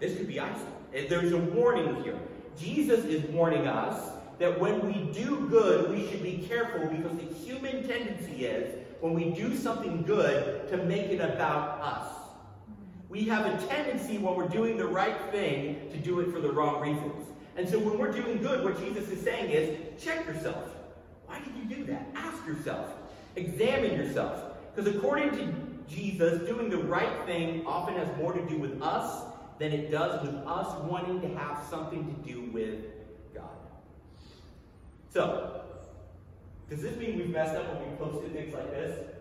this 0.03 0.17
could 0.17 0.27
be 0.27 0.37
us. 0.37 0.59
There's 0.91 1.31
a 1.31 1.37
warning 1.37 2.03
here. 2.03 2.19
Jesus 2.59 3.05
is 3.05 3.23
warning 3.29 3.67
us 3.67 4.11
that 4.37 4.59
when 4.59 4.85
we 4.85 5.11
do 5.13 5.47
good, 5.49 5.91
we 5.91 6.09
should 6.09 6.21
be 6.21 6.45
careful 6.45 6.87
because 6.87 7.15
the 7.17 7.33
human 7.33 7.87
tendency 7.87 8.45
is 8.45 8.75
when 8.99 9.13
we 9.13 9.29
do 9.29 9.55
something 9.55 10.03
good 10.03 10.67
to 10.69 10.77
make 10.77 11.05
it 11.05 11.21
about 11.21 11.79
us. 11.81 12.13
We 13.07 13.23
have 13.25 13.45
a 13.45 13.65
tendency 13.67 14.17
when 14.17 14.35
we're 14.35 14.49
doing 14.49 14.75
the 14.75 14.87
right 14.87 15.17
thing 15.31 15.89
to 15.91 15.97
do 15.97 16.19
it 16.19 16.33
for 16.33 16.41
the 16.41 16.51
wrong 16.51 16.81
reasons. 16.81 17.25
And 17.55 17.69
so 17.69 17.79
when 17.79 17.97
we're 17.97 18.11
doing 18.11 18.41
good, 18.41 18.61
what 18.61 18.77
Jesus 18.83 19.07
is 19.09 19.23
saying 19.23 19.51
is 19.51 20.03
check 20.03 20.25
yourself. 20.25 20.69
Why 21.27 21.39
did 21.39 21.55
you 21.55 21.77
do 21.77 21.85
that? 21.85 22.07
Ask 22.15 22.45
yourself. 22.45 22.89
Examine 23.37 23.95
yourself. 23.95 24.43
Because 24.75 24.93
according 24.93 25.31
to 25.31 25.53
Jesus, 25.87 26.45
doing 26.45 26.69
the 26.69 26.77
right 26.77 27.25
thing 27.25 27.65
often 27.65 27.95
has 27.95 28.09
more 28.17 28.33
to 28.33 28.41
do 28.47 28.57
with 28.57 28.81
us 28.81 29.32
than 29.59 29.71
it 29.71 29.91
does 29.91 30.25
with 30.25 30.35
us 30.35 30.81
wanting 30.83 31.21
to 31.21 31.27
have 31.37 31.63
something 31.69 32.05
to 32.05 32.31
do 32.31 32.41
with 32.51 32.85
God. 33.33 33.49
So, 35.11 35.61
does 36.69 36.81
this 36.81 36.97
mean 36.97 37.17
we've 37.17 37.29
messed 37.29 37.55
up 37.55 37.73
when 37.75 37.91
we 37.91 37.97
posted 37.97 38.33
things 38.33 38.53
like 38.53 38.71
this? 38.71 39.13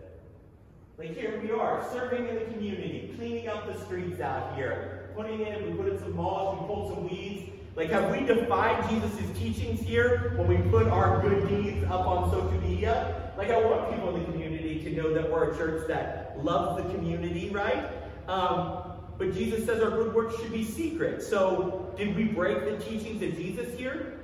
Like 0.97 1.15
here 1.15 1.39
we 1.41 1.51
are, 1.51 1.87
serving 1.91 2.27
in 2.27 2.35
the 2.35 2.45
community, 2.45 3.13
cleaning 3.17 3.47
up 3.47 3.65
the 3.65 3.83
streets 3.85 4.21
out 4.21 4.55
here, 4.55 5.09
putting 5.15 5.41
in, 5.41 5.65
we 5.65 5.83
put 5.83 5.91
in 5.91 5.99
some 5.99 6.15
mulch, 6.15 6.61
we 6.61 6.67
pulled 6.67 6.93
some 6.93 7.09
weeds. 7.09 7.51
Like 7.75 7.89
have 7.89 8.11
we 8.11 8.25
defied 8.25 8.87
Jesus' 8.89 9.37
teachings 9.37 9.81
here 9.81 10.33
when 10.35 10.47
we 10.47 10.57
put 10.69 10.87
our 10.87 11.21
good 11.21 11.49
deeds 11.49 11.83
up 11.85 12.05
on 12.05 12.29
social 12.29 12.61
media? 12.61 13.31
Like 13.35 13.49
I 13.49 13.59
want 13.59 13.91
people 13.91 14.15
in 14.15 14.21
the 14.21 14.31
community 14.31 14.83
to 14.83 14.91
know 14.91 15.13
that 15.13 15.31
we're 15.31 15.51
a 15.51 15.57
church 15.57 15.87
that 15.87 16.37
loves 16.43 16.83
the 16.83 16.93
community, 16.93 17.49
right? 17.49 17.89
Um, 18.27 18.92
but 19.17 19.33
Jesus 19.33 19.65
says 19.65 19.81
our 19.81 19.91
good 19.91 20.13
works 20.13 20.35
should 20.37 20.51
be 20.51 20.63
secret. 20.63 21.21
So 21.21 21.93
did 21.97 22.15
we 22.15 22.25
break 22.25 22.65
the 22.65 22.83
teachings 22.83 23.21
of 23.21 23.35
Jesus 23.37 23.77
here? 23.77 24.19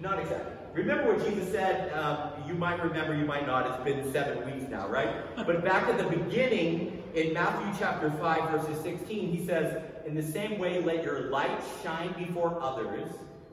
Not 0.00 0.18
exactly. 0.18 0.52
Remember 0.74 1.14
what 1.14 1.24
Jesus 1.24 1.48
said? 1.52 1.92
Um, 1.92 2.32
you 2.48 2.54
might 2.54 2.82
remember, 2.82 3.14
you 3.14 3.24
might 3.24 3.46
not. 3.46 3.66
It's 3.66 3.84
been 3.84 4.12
seven 4.12 4.44
weeks 4.44 4.68
now, 4.68 4.88
right? 4.88 5.24
But 5.36 5.64
back 5.64 5.86
at 5.86 5.98
the 5.98 6.16
beginning, 6.16 7.00
in 7.14 7.32
Matthew 7.32 7.72
chapter 7.78 8.10
5, 8.10 8.50
verses 8.50 8.82
16, 8.82 9.32
he 9.32 9.46
says, 9.46 9.80
In 10.04 10.16
the 10.16 10.22
same 10.22 10.58
way, 10.58 10.82
let 10.82 11.04
your 11.04 11.30
light 11.30 11.62
shine 11.84 12.12
before 12.18 12.60
others, 12.60 13.08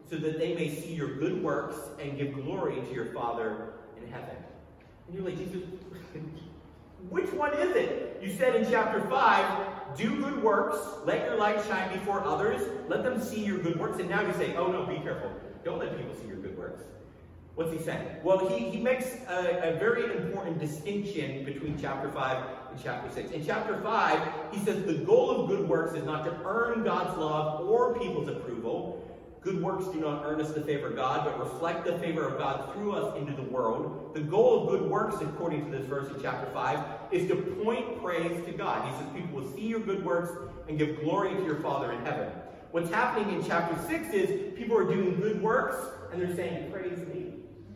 so 0.09 0.15
that 0.17 0.39
they 0.39 0.55
may 0.55 0.73
see 0.73 0.93
your 0.93 1.15
good 1.15 1.43
works 1.43 1.77
and 2.01 2.17
give 2.17 2.33
glory 2.33 2.81
to 2.81 2.91
your 2.91 3.13
Father 3.13 3.73
in 4.01 4.11
heaven. 4.11 4.35
And 5.07 5.15
you're 5.15 5.23
like, 5.23 5.37
Jesus, 5.37 5.61
which 7.09 7.31
one 7.33 7.53
is 7.53 7.75
it? 7.75 8.19
You 8.21 8.31
said 8.31 8.55
in 8.55 8.69
chapter 8.69 9.01
5, 9.01 9.97
do 9.97 10.21
good 10.21 10.41
works, 10.43 10.77
let 11.05 11.25
your 11.25 11.35
light 11.35 11.63
shine 11.65 11.91
before 11.97 12.23
others, 12.23 12.61
let 12.87 13.03
them 13.03 13.19
see 13.21 13.43
your 13.43 13.57
good 13.57 13.79
works. 13.79 13.99
And 13.99 14.09
now 14.09 14.21
you 14.21 14.33
say, 14.33 14.55
oh 14.55 14.71
no, 14.71 14.85
be 14.85 14.99
careful. 14.99 15.31
Don't 15.63 15.79
let 15.79 15.97
people 15.97 16.15
see 16.15 16.27
your 16.27 16.37
good 16.37 16.57
works. 16.57 16.83
What's 17.55 17.71
he 17.71 17.79
saying? 17.79 18.07
Well, 18.23 18.47
he, 18.47 18.69
he 18.69 18.79
makes 18.79 19.05
a, 19.27 19.73
a, 19.73 19.77
very 19.77 20.15
important 20.15 20.57
distinction 20.57 21.43
between 21.43 21.77
chapter 21.79 22.09
5 22.09 22.45
and 22.71 22.81
chapter 22.81 23.11
6. 23.13 23.31
In 23.31 23.45
chapter 23.45 23.77
5, 23.81 24.53
he 24.53 24.59
says 24.59 24.85
the 24.85 24.93
goal 24.93 25.29
of 25.29 25.49
good 25.49 25.67
works 25.67 25.93
is 25.93 26.05
not 26.05 26.23
to 26.23 26.35
earn 26.45 26.83
God's 26.83 27.17
love 27.17 27.67
or 27.67 27.93
people's 27.99 28.29
approval. 28.29 29.00
Good 29.41 29.59
works 29.59 29.87
do 29.87 29.99
not 29.99 30.21
earn 30.23 30.39
us 30.39 30.51
the 30.51 30.61
favor 30.61 30.89
of 30.89 30.95
God, 30.95 31.25
but 31.25 31.39
reflect 31.39 31.83
the 31.83 31.97
favor 31.97 32.27
of 32.27 32.37
God 32.37 32.71
through 32.73 32.91
us 32.91 33.17
into 33.17 33.33
the 33.33 33.41
world. 33.41 34.13
The 34.13 34.21
goal 34.21 34.61
of 34.61 34.69
good 34.69 34.87
works, 34.87 35.15
according 35.19 35.65
to 35.65 35.75
this 35.75 35.87
verse 35.87 36.13
in 36.13 36.21
chapter 36.21 36.47
5, 36.51 36.79
is 37.11 37.27
to 37.27 37.35
point 37.63 38.03
praise 38.03 38.45
to 38.45 38.51
God. 38.51 38.87
He 38.87 38.95
says 38.99 39.11
people 39.15 39.41
will 39.41 39.51
see 39.51 39.61
your 39.61 39.79
good 39.79 40.05
works 40.05 40.31
and 40.69 40.77
give 40.77 40.99
glory 41.01 41.33
to 41.33 41.43
your 41.43 41.59
Father 41.59 41.91
in 41.91 42.05
heaven. 42.05 42.29
What's 42.69 42.91
happening 42.91 43.33
in 43.33 43.43
chapter 43.43 43.75
6 43.87 44.13
is 44.13 44.55
people 44.55 44.77
are 44.77 44.83
doing 44.85 45.19
good 45.19 45.41
works 45.41 45.87
and 46.13 46.21
they're 46.21 46.35
saying, 46.35 46.71
Praise 46.71 46.99
me. 46.99 47.33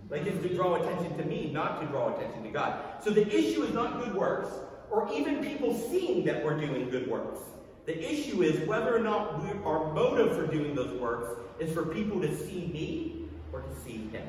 Like 0.07 0.27
it's 0.27 0.41
to 0.43 0.53
draw 0.53 0.75
attention 0.75 1.17
to 1.17 1.25
me, 1.25 1.51
not 1.51 1.81
to 1.81 1.87
draw 1.87 2.15
attention 2.15 2.43
to 2.43 2.49
God. 2.49 3.03
So 3.03 3.09
the 3.09 3.27
issue 3.27 3.63
is 3.63 3.73
not 3.73 4.03
good 4.03 4.13
works, 4.13 4.49
or 4.91 5.11
even 5.11 5.43
people 5.43 5.75
seeing 5.89 6.23
that 6.25 6.45
we're 6.45 6.59
doing 6.59 6.91
good 6.91 7.09
works. 7.09 7.39
The 7.85 8.11
issue 8.11 8.41
is 8.41 8.67
whether 8.67 8.95
or 8.95 8.99
not 8.99 9.43
we, 9.43 9.49
our 9.63 9.93
motive 9.93 10.35
for 10.35 10.47
doing 10.47 10.73
those 10.73 10.99
works 10.99 11.39
is 11.59 11.71
for 11.73 11.85
people 11.85 12.19
to 12.21 12.35
see 12.35 12.67
me 12.73 13.27
or 13.53 13.61
to 13.61 13.75
see 13.83 14.07
Him. 14.11 14.27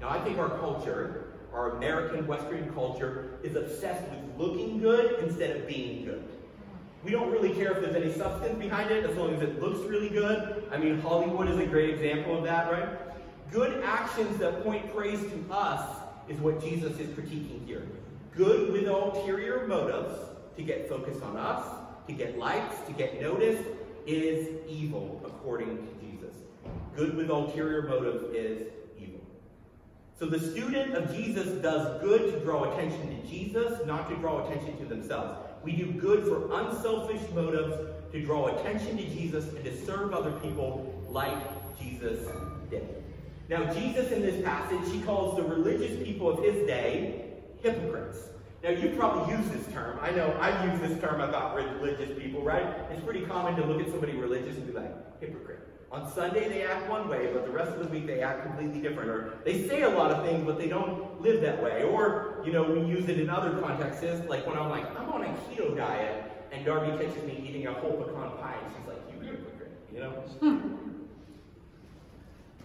Now, 0.00 0.10
I 0.10 0.20
think 0.20 0.38
our 0.38 0.50
culture, 0.58 1.24
our 1.54 1.76
American 1.76 2.26
Western 2.26 2.72
culture, 2.74 3.38
is 3.42 3.56
obsessed 3.56 4.04
with 4.10 4.20
looking 4.38 4.78
good 4.78 5.24
instead 5.24 5.56
of 5.56 5.66
being 5.66 6.04
good. 6.04 6.22
We 7.02 7.10
don't 7.10 7.30
really 7.30 7.54
care 7.54 7.72
if 7.72 7.80
there's 7.80 7.96
any 7.96 8.12
substance 8.12 8.58
behind 8.58 8.90
it 8.90 9.04
as 9.04 9.16
long 9.16 9.34
as 9.34 9.42
it 9.42 9.60
looks 9.60 9.80
really 9.88 10.08
good. 10.08 10.64
I 10.70 10.76
mean, 10.76 11.00
Hollywood 11.00 11.48
is 11.48 11.58
a 11.58 11.66
great 11.66 11.90
example 11.90 12.38
of 12.38 12.44
that, 12.44 12.70
right? 12.70 12.88
Good 13.50 13.82
actions 13.84 14.38
that 14.38 14.62
point 14.64 14.94
praise 14.94 15.20
to 15.20 15.54
us 15.54 15.96
is 16.28 16.38
what 16.40 16.62
Jesus 16.62 16.98
is 16.98 17.08
critiquing 17.10 17.66
here. 17.66 17.86
Good 18.34 18.72
with 18.72 18.86
ulterior 18.86 19.66
motives 19.66 20.18
to 20.56 20.62
get 20.62 20.88
focused 20.88 21.22
on 21.22 21.36
us, 21.36 21.64
to 22.06 22.12
get 22.12 22.38
likes, 22.38 22.76
to 22.86 22.92
get 22.92 23.20
noticed, 23.20 23.64
is 24.06 24.48
evil 24.68 25.22
according 25.24 25.76
to 25.76 25.94
Jesus. 26.00 26.34
Good 26.96 27.16
with 27.16 27.30
ulterior 27.30 27.82
motive 27.82 28.34
is 28.34 28.68
evil. 28.98 29.20
So 30.18 30.26
the 30.26 30.38
student 30.38 30.94
of 30.94 31.14
Jesus 31.14 31.48
does 31.62 32.00
good 32.02 32.32
to 32.32 32.40
draw 32.40 32.72
attention 32.72 33.08
to 33.08 33.28
Jesus, 33.28 33.80
not 33.86 34.08
to 34.10 34.16
draw 34.16 34.46
attention 34.46 34.78
to 34.78 34.84
themselves. 34.84 35.38
We 35.62 35.72
do 35.72 35.92
good 35.92 36.24
for 36.24 36.52
unselfish 36.52 37.22
motives 37.34 37.74
to 38.12 38.20
draw 38.24 38.58
attention 38.58 38.96
to 38.98 39.06
Jesus 39.06 39.46
and 39.48 39.64
to 39.64 39.84
serve 39.84 40.12
other 40.12 40.32
people 40.40 41.02
like 41.08 41.38
Jesus 41.80 42.28
did. 42.70 43.02
Now, 43.48 43.72
Jesus 43.72 44.12
in 44.12 44.22
this 44.22 44.42
passage, 44.44 44.92
he 44.92 45.00
calls 45.02 45.36
the 45.36 45.42
religious 45.42 46.02
people 46.04 46.30
of 46.30 46.44
his 46.44 46.66
day 46.66 47.24
hypocrites. 47.62 48.28
Now, 48.64 48.70
you 48.70 48.88
probably 48.96 49.36
use 49.36 49.46
this 49.50 49.70
term. 49.74 49.98
I 50.00 50.10
know 50.10 50.34
I've 50.40 50.64
used 50.64 50.82
this 50.82 50.98
term 50.98 51.20
about 51.20 51.54
religious 51.54 52.18
people, 52.18 52.40
right? 52.40 52.64
It's 52.90 53.04
pretty 53.04 53.20
common 53.26 53.56
to 53.56 53.66
look 53.66 53.78
at 53.78 53.90
somebody 53.90 54.14
religious 54.14 54.56
and 54.56 54.66
be 54.66 54.72
like, 54.72 55.20
hypocrite. 55.20 55.58
On 55.92 56.10
Sunday, 56.10 56.48
they 56.48 56.62
act 56.62 56.88
one 56.88 57.06
way, 57.06 57.28
but 57.30 57.44
the 57.44 57.52
rest 57.52 57.72
of 57.72 57.80
the 57.80 57.88
week, 57.88 58.06
they 58.06 58.22
act 58.22 58.42
completely 58.42 58.80
different. 58.80 59.10
Or 59.10 59.34
they 59.44 59.68
say 59.68 59.82
a 59.82 59.90
lot 59.90 60.10
of 60.10 60.24
things, 60.24 60.46
but 60.46 60.56
they 60.56 60.68
don't 60.68 61.20
live 61.20 61.42
that 61.42 61.62
way. 61.62 61.82
Or, 61.82 62.42
you 62.42 62.52
know, 62.52 62.62
we 62.62 62.80
use 62.88 63.06
it 63.10 63.20
in 63.20 63.28
other 63.28 63.50
contexts, 63.60 64.26
like 64.30 64.46
when 64.46 64.56
I'm 64.56 64.70
like, 64.70 64.88
I'm 64.98 65.10
on 65.10 65.24
a 65.24 65.26
keto 65.26 65.76
diet, 65.76 66.48
and 66.50 66.64
Darby 66.64 66.96
catches 66.96 67.22
me 67.24 67.44
eating 67.46 67.66
a 67.66 67.74
whole 67.74 68.02
pecan 68.02 68.30
pie, 68.38 68.56
and 68.64 68.74
she's 68.74 68.88
like, 68.88 69.02
you 69.12 69.30
hypocrite, 69.30 69.72
you 69.92 70.00
know? 70.00 70.80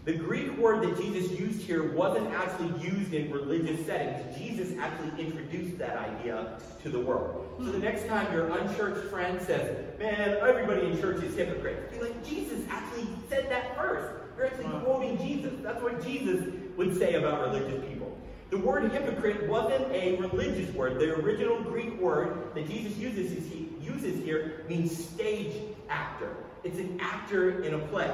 The 0.10 0.18
Greek 0.18 0.58
word 0.58 0.82
that 0.82 1.00
Jesus 1.00 1.30
used 1.40 1.62
here 1.62 1.94
wasn't 1.94 2.34
actually 2.34 2.74
used 2.84 3.14
in 3.14 3.32
religious 3.32 3.86
settings. 3.86 4.36
Jesus 4.36 4.76
actually 4.80 5.24
introduced 5.24 5.78
that 5.78 5.98
idea 5.98 6.58
to 6.82 6.90
the 6.90 7.00
world. 7.00 7.48
So 7.60 7.66
the 7.66 7.78
next 7.78 8.08
time 8.08 8.34
your 8.34 8.50
unchurched 8.50 9.08
friend 9.12 9.40
says, 9.40 9.78
Man, 10.00 10.40
everybody 10.42 10.88
in 10.88 11.00
church 11.00 11.22
is 11.22 11.36
hypocrite, 11.36 11.92
be 11.92 12.00
like, 12.00 12.26
Jesus 12.26 12.60
actually 12.72 13.08
said 13.30 13.52
that 13.52 13.78
first. 13.78 14.12
You're 14.36 14.48
actually 14.48 14.80
quoting 14.80 15.16
Jesus. 15.20 15.54
That's 15.62 15.84
what 15.84 16.04
Jesus 16.04 16.56
would 16.76 16.98
say 16.98 17.14
about 17.14 17.42
religious 17.42 17.88
people. 17.88 18.18
The 18.50 18.58
word 18.58 18.92
hypocrite 18.92 19.48
wasn't 19.48 19.92
a 19.92 20.16
religious 20.16 20.74
word. 20.74 21.00
The 21.00 21.14
original 21.18 21.62
Greek 21.62 22.02
word 22.02 22.56
that 22.56 22.68
Jesus 22.68 22.98
uses, 22.98 23.48
uses 23.80 24.24
here 24.24 24.66
means 24.68 25.06
stage 25.06 25.54
actor. 25.88 26.36
It's 26.64 26.80
an 26.80 27.00
actor 27.00 27.62
in 27.62 27.76
a 27.76 27.80
play. 27.90 28.10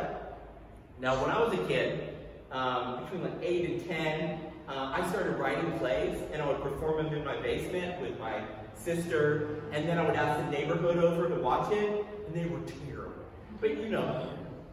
Now, 0.99 1.21
when 1.21 1.29
I 1.29 1.39
was 1.41 1.53
a 1.53 1.63
kid, 1.67 2.15
um, 2.51 3.03
between 3.03 3.23
like 3.23 3.33
8 3.41 3.69
and 3.69 3.87
10, 3.87 4.39
uh, 4.67 4.93
I 4.95 5.07
started 5.09 5.37
writing 5.37 5.77
plays, 5.77 6.17
and 6.31 6.41
I 6.41 6.47
would 6.47 6.61
perform 6.61 7.03
them 7.03 7.13
in 7.13 7.25
my 7.25 7.39
basement 7.41 8.01
with 8.01 8.17
my 8.19 8.41
sister, 8.73 9.61
and 9.71 9.87
then 9.87 9.97
I 9.97 10.05
would 10.05 10.15
ask 10.15 10.43
the 10.43 10.51
neighborhood 10.51 10.97
over 10.97 11.29
to 11.29 11.35
watch 11.35 11.71
it, 11.71 12.05
and 12.27 12.35
they 12.35 12.45
were 12.45 12.61
terrible. 12.61 13.13
But 13.59 13.77
you 13.77 13.89
know, 13.89 14.29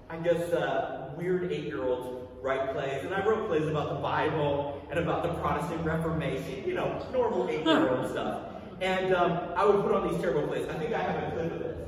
I 0.08 0.16
guess 0.18 0.52
uh, 0.52 1.12
weird 1.16 1.50
eight-year-olds 1.50 2.28
write 2.40 2.72
plays, 2.72 3.04
and 3.04 3.14
I 3.14 3.24
wrote 3.26 3.48
plays 3.48 3.66
about 3.66 3.90
the 3.90 4.00
Bible 4.00 4.82
and 4.90 4.98
about 4.98 5.22
the 5.22 5.34
Protestant 5.34 5.84
Reformation, 5.84 6.64
you 6.66 6.74
know, 6.74 7.04
normal 7.12 7.48
eight-year-old 7.48 8.10
stuff. 8.10 8.48
And 8.80 9.14
um, 9.14 9.38
I 9.56 9.64
would 9.64 9.82
put 9.82 9.92
on 9.92 10.10
these 10.10 10.20
terrible 10.20 10.46
plays. 10.48 10.68
I 10.68 10.74
think 10.74 10.92
I 10.92 11.02
have 11.02 11.22
a 11.22 11.36
clip 11.36 11.52
of 11.52 11.58
this. 11.60 11.78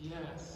Yes. 0.00 0.53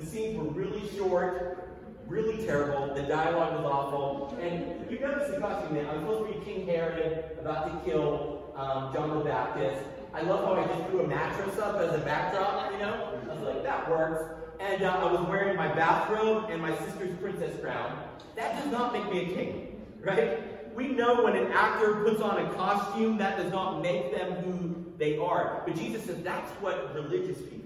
The 0.00 0.06
scenes 0.06 0.38
were 0.38 0.44
really 0.44 0.88
short, 0.96 1.68
really 2.06 2.42
terrible. 2.46 2.94
The 2.94 3.02
dialogue 3.02 3.62
was 3.62 3.70
awful. 3.70 4.38
And 4.40 4.90
you 4.90 4.98
notice 4.98 5.30
the 5.30 5.38
costume 5.38 5.76
I 5.76 5.92
was 5.92 6.00
supposed 6.00 6.32
to 6.32 6.38
be 6.38 6.44
King 6.44 6.66
Herod, 6.66 7.36
about 7.38 7.66
to 7.66 7.90
kill 7.90 8.54
um, 8.56 8.94
John 8.94 9.18
the 9.18 9.24
Baptist. 9.24 9.84
I 10.14 10.22
love 10.22 10.44
how 10.46 10.54
I 10.54 10.66
just 10.66 10.88
threw 10.88 11.00
a 11.02 11.06
mattress 11.06 11.58
up 11.58 11.76
as 11.80 11.94
a 11.94 11.98
backdrop, 11.98 12.72
you 12.72 12.78
know? 12.78 13.18
I 13.30 13.34
was 13.34 13.54
like, 13.54 13.62
that 13.62 13.90
works. 13.90 14.24
And 14.58 14.82
uh, 14.82 14.90
I 14.90 15.12
was 15.12 15.28
wearing 15.28 15.56
my 15.56 15.68
bathrobe 15.68 16.48
and 16.48 16.62
my 16.62 16.74
sister's 16.78 17.14
princess 17.18 17.60
crown. 17.60 18.02
That 18.36 18.56
does 18.56 18.72
not 18.72 18.94
make 18.94 19.12
me 19.12 19.30
a 19.30 19.36
king, 19.36 19.82
right? 20.00 20.74
We 20.74 20.88
know 20.88 21.24
when 21.24 21.36
an 21.36 21.52
actor 21.52 22.02
puts 22.04 22.22
on 22.22 22.38
a 22.46 22.54
costume, 22.54 23.18
that 23.18 23.36
does 23.36 23.52
not 23.52 23.82
make 23.82 24.16
them 24.16 24.32
who 24.44 24.92
they 24.96 25.18
are. 25.18 25.62
But 25.66 25.76
Jesus 25.76 26.04
says 26.04 26.22
that's 26.22 26.50
what 26.62 26.94
religious 26.94 27.38
people. 27.42 27.59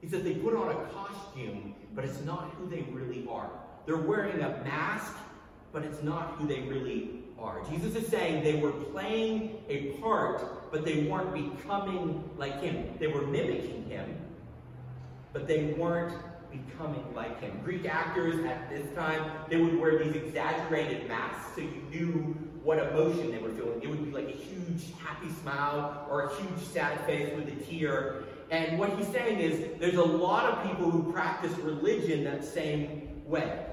He 0.00 0.08
says 0.08 0.22
they 0.22 0.34
put 0.34 0.54
on 0.54 0.70
a 0.70 0.74
costume, 0.92 1.74
but 1.94 2.04
it's 2.04 2.22
not 2.24 2.50
who 2.56 2.68
they 2.68 2.82
really 2.90 3.26
are. 3.30 3.50
They're 3.86 3.96
wearing 3.96 4.40
a 4.40 4.62
mask, 4.64 5.14
but 5.72 5.82
it's 5.84 6.02
not 6.02 6.32
who 6.32 6.46
they 6.46 6.60
really 6.60 7.20
are. 7.38 7.62
Jesus 7.70 7.94
is 7.96 8.08
saying 8.08 8.44
they 8.44 8.60
were 8.60 8.72
playing 8.72 9.58
a 9.68 9.92
part, 10.00 10.70
but 10.70 10.84
they 10.84 11.04
weren't 11.04 11.32
becoming 11.34 12.28
like 12.36 12.60
him. 12.62 12.94
They 12.98 13.08
were 13.08 13.22
mimicking 13.22 13.88
him, 13.88 14.16
but 15.32 15.46
they 15.46 15.72
weren't 15.72 16.14
becoming 16.50 17.04
like 17.14 17.40
him. 17.40 17.60
Greek 17.64 17.86
actors 17.86 18.44
at 18.44 18.68
this 18.70 18.92
time, 18.94 19.30
they 19.48 19.56
would 19.56 19.78
wear 19.78 20.02
these 20.02 20.14
exaggerated 20.16 21.08
masks 21.08 21.54
so 21.54 21.60
you 21.60 21.82
knew 21.90 22.36
what 22.62 22.78
emotion 22.78 23.30
they 23.30 23.38
were 23.38 23.50
feeling. 23.50 23.80
It 23.82 23.88
would 23.88 24.04
be 24.04 24.10
like 24.10 24.28
a 24.28 24.36
huge 24.36 24.92
happy 24.98 25.30
smile 25.40 26.06
or 26.10 26.26
a 26.26 26.34
huge 26.36 26.60
sad 26.60 27.00
face 27.06 27.34
with 27.34 27.48
a 27.48 27.64
tear. 27.64 28.24
And 28.50 28.78
what 28.78 28.98
he's 28.98 29.06
saying 29.08 29.38
is 29.38 29.78
there's 29.78 29.94
a 29.94 30.02
lot 30.02 30.44
of 30.44 30.68
people 30.68 30.90
who 30.90 31.12
practice 31.12 31.56
religion 31.58 32.24
that 32.24 32.44
same 32.44 33.22
way. 33.24 33.66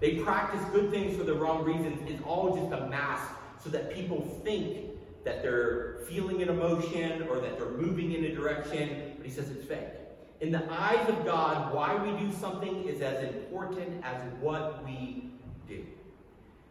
They 0.00 0.16
practice 0.16 0.60
good 0.72 0.90
things 0.90 1.16
for 1.16 1.24
the 1.24 1.34
wrong 1.34 1.64
reasons. 1.64 2.00
It's 2.08 2.22
all 2.24 2.56
just 2.56 2.72
a 2.72 2.86
mask 2.88 3.32
so 3.62 3.70
that 3.70 3.94
people 3.94 4.22
think 4.44 4.90
that 5.24 5.42
they're 5.42 5.98
feeling 6.08 6.42
an 6.42 6.48
emotion 6.48 7.28
or 7.28 7.40
that 7.40 7.58
they're 7.58 7.70
moving 7.70 8.12
in 8.12 8.24
a 8.24 8.34
direction, 8.34 9.14
but 9.16 9.26
he 9.26 9.32
says 9.32 9.50
it's 9.50 9.64
fake. 9.64 9.88
In 10.40 10.52
the 10.52 10.64
eyes 10.70 11.08
of 11.08 11.24
God, 11.24 11.74
why 11.74 11.96
we 11.96 12.16
do 12.18 12.32
something 12.32 12.84
is 12.84 13.00
as 13.00 13.22
important 13.24 14.04
as 14.04 14.22
what 14.40 14.84
we 14.84 15.30
do. 15.66 15.84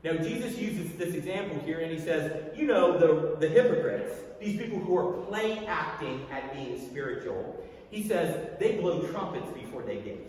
Now, 0.04 0.14
Jesus 0.14 0.58
uses 0.58 0.94
this 0.94 1.16
example 1.16 1.60
here, 1.66 1.80
and 1.80 1.92
he 1.92 2.00
says, 2.00 2.56
You 2.56 2.68
know, 2.68 2.98
the, 2.98 3.38
the 3.40 3.48
hypocrites, 3.48 4.14
these 4.40 4.58
people 4.58 4.80
who 4.80 4.98
are 4.98 5.14
play 5.26 5.66
acting 5.66 6.26
at 6.32 6.54
being 6.54 6.80
spiritual, 6.80 7.64
he 7.90 8.04
says 8.04 8.58
they 8.60 8.74
blow 8.74 9.02
trumpets 9.08 9.50
before 9.52 9.82
they 9.82 9.98
give. 9.98 10.20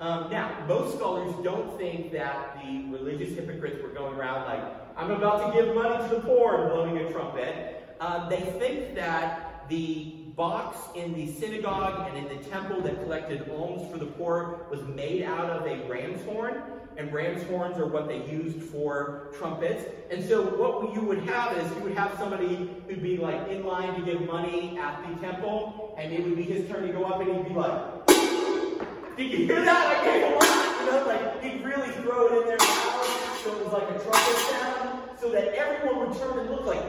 Um, 0.00 0.30
now, 0.30 0.64
most 0.66 0.96
scholars 0.96 1.34
don't 1.44 1.76
think 1.76 2.12
that 2.12 2.58
the 2.62 2.86
religious 2.88 3.34
hypocrites 3.34 3.82
were 3.82 3.90
going 3.90 4.14
around 4.14 4.46
like, 4.46 4.62
I'm 4.96 5.10
about 5.10 5.52
to 5.52 5.60
give 5.62 5.74
money 5.74 6.08
to 6.08 6.14
the 6.14 6.20
poor 6.20 6.56
and 6.56 6.70
blowing 6.70 6.96
a 6.98 7.12
trumpet. 7.12 7.96
Uh, 8.00 8.28
they 8.28 8.40
think 8.40 8.94
that 8.94 9.68
the 9.68 10.14
box 10.36 10.78
in 10.94 11.12
the 11.14 11.30
synagogue 11.34 12.08
and 12.08 12.16
in 12.16 12.38
the 12.38 12.42
temple 12.44 12.80
that 12.80 13.02
collected 13.02 13.50
alms 13.50 13.90
for 13.92 13.98
the 13.98 14.06
poor 14.06 14.66
was 14.70 14.82
made 14.84 15.22
out 15.22 15.50
of 15.50 15.66
a 15.66 15.86
ram's 15.86 16.24
horn, 16.24 16.62
and 16.96 17.12
ram's 17.12 17.42
horns 17.44 17.78
are 17.78 17.86
what 17.86 18.08
they 18.08 18.24
used 18.30 18.60
for 18.62 19.28
trumpets. 19.38 19.84
And 20.10 20.24
so, 20.24 20.42
what 20.42 20.94
you 20.94 21.00
would 21.02 21.20
have 21.20 21.56
is 21.56 21.70
you 21.76 21.82
would 21.82 21.94
have 21.96 22.16
somebody 22.18 22.70
who'd 22.88 23.02
be 23.02 23.16
like 23.16 23.48
in 23.48 23.64
line 23.64 23.94
to 23.98 24.04
give 24.04 24.20
money 24.26 24.78
at 24.78 25.02
the 25.08 25.26
temple, 25.26 25.94
and 25.98 26.12
it 26.12 26.22
would 26.22 26.36
be 26.36 26.42
his 26.42 26.68
turn 26.68 26.86
to 26.86 26.92
go 26.92 27.04
up, 27.04 27.20
and 27.20 27.36
he'd 27.36 27.48
be 27.48 27.54
like, 27.54 28.06
did 29.16 29.30
you 29.30 29.46
hear 29.46 29.64
that? 29.64 29.98
I 29.98 30.04
gave 30.04 30.24
a 30.24 30.36
lot. 30.36 31.06
Like 31.06 31.42
he'd 31.42 31.64
really 31.64 31.90
throw 32.02 32.26
it 32.26 32.42
in 32.42 32.48
there 32.48 32.58
so 32.58 33.56
it 33.56 33.64
was 33.64 33.72
like 33.72 33.84
a 33.84 33.98
trumpet 34.02 34.36
sound, 34.50 35.18
so 35.20 35.30
that 35.30 35.54
everyone 35.54 36.08
would 36.08 36.18
turn 36.18 36.38
and 36.40 36.50
look 36.50 36.66
like, 36.66 36.82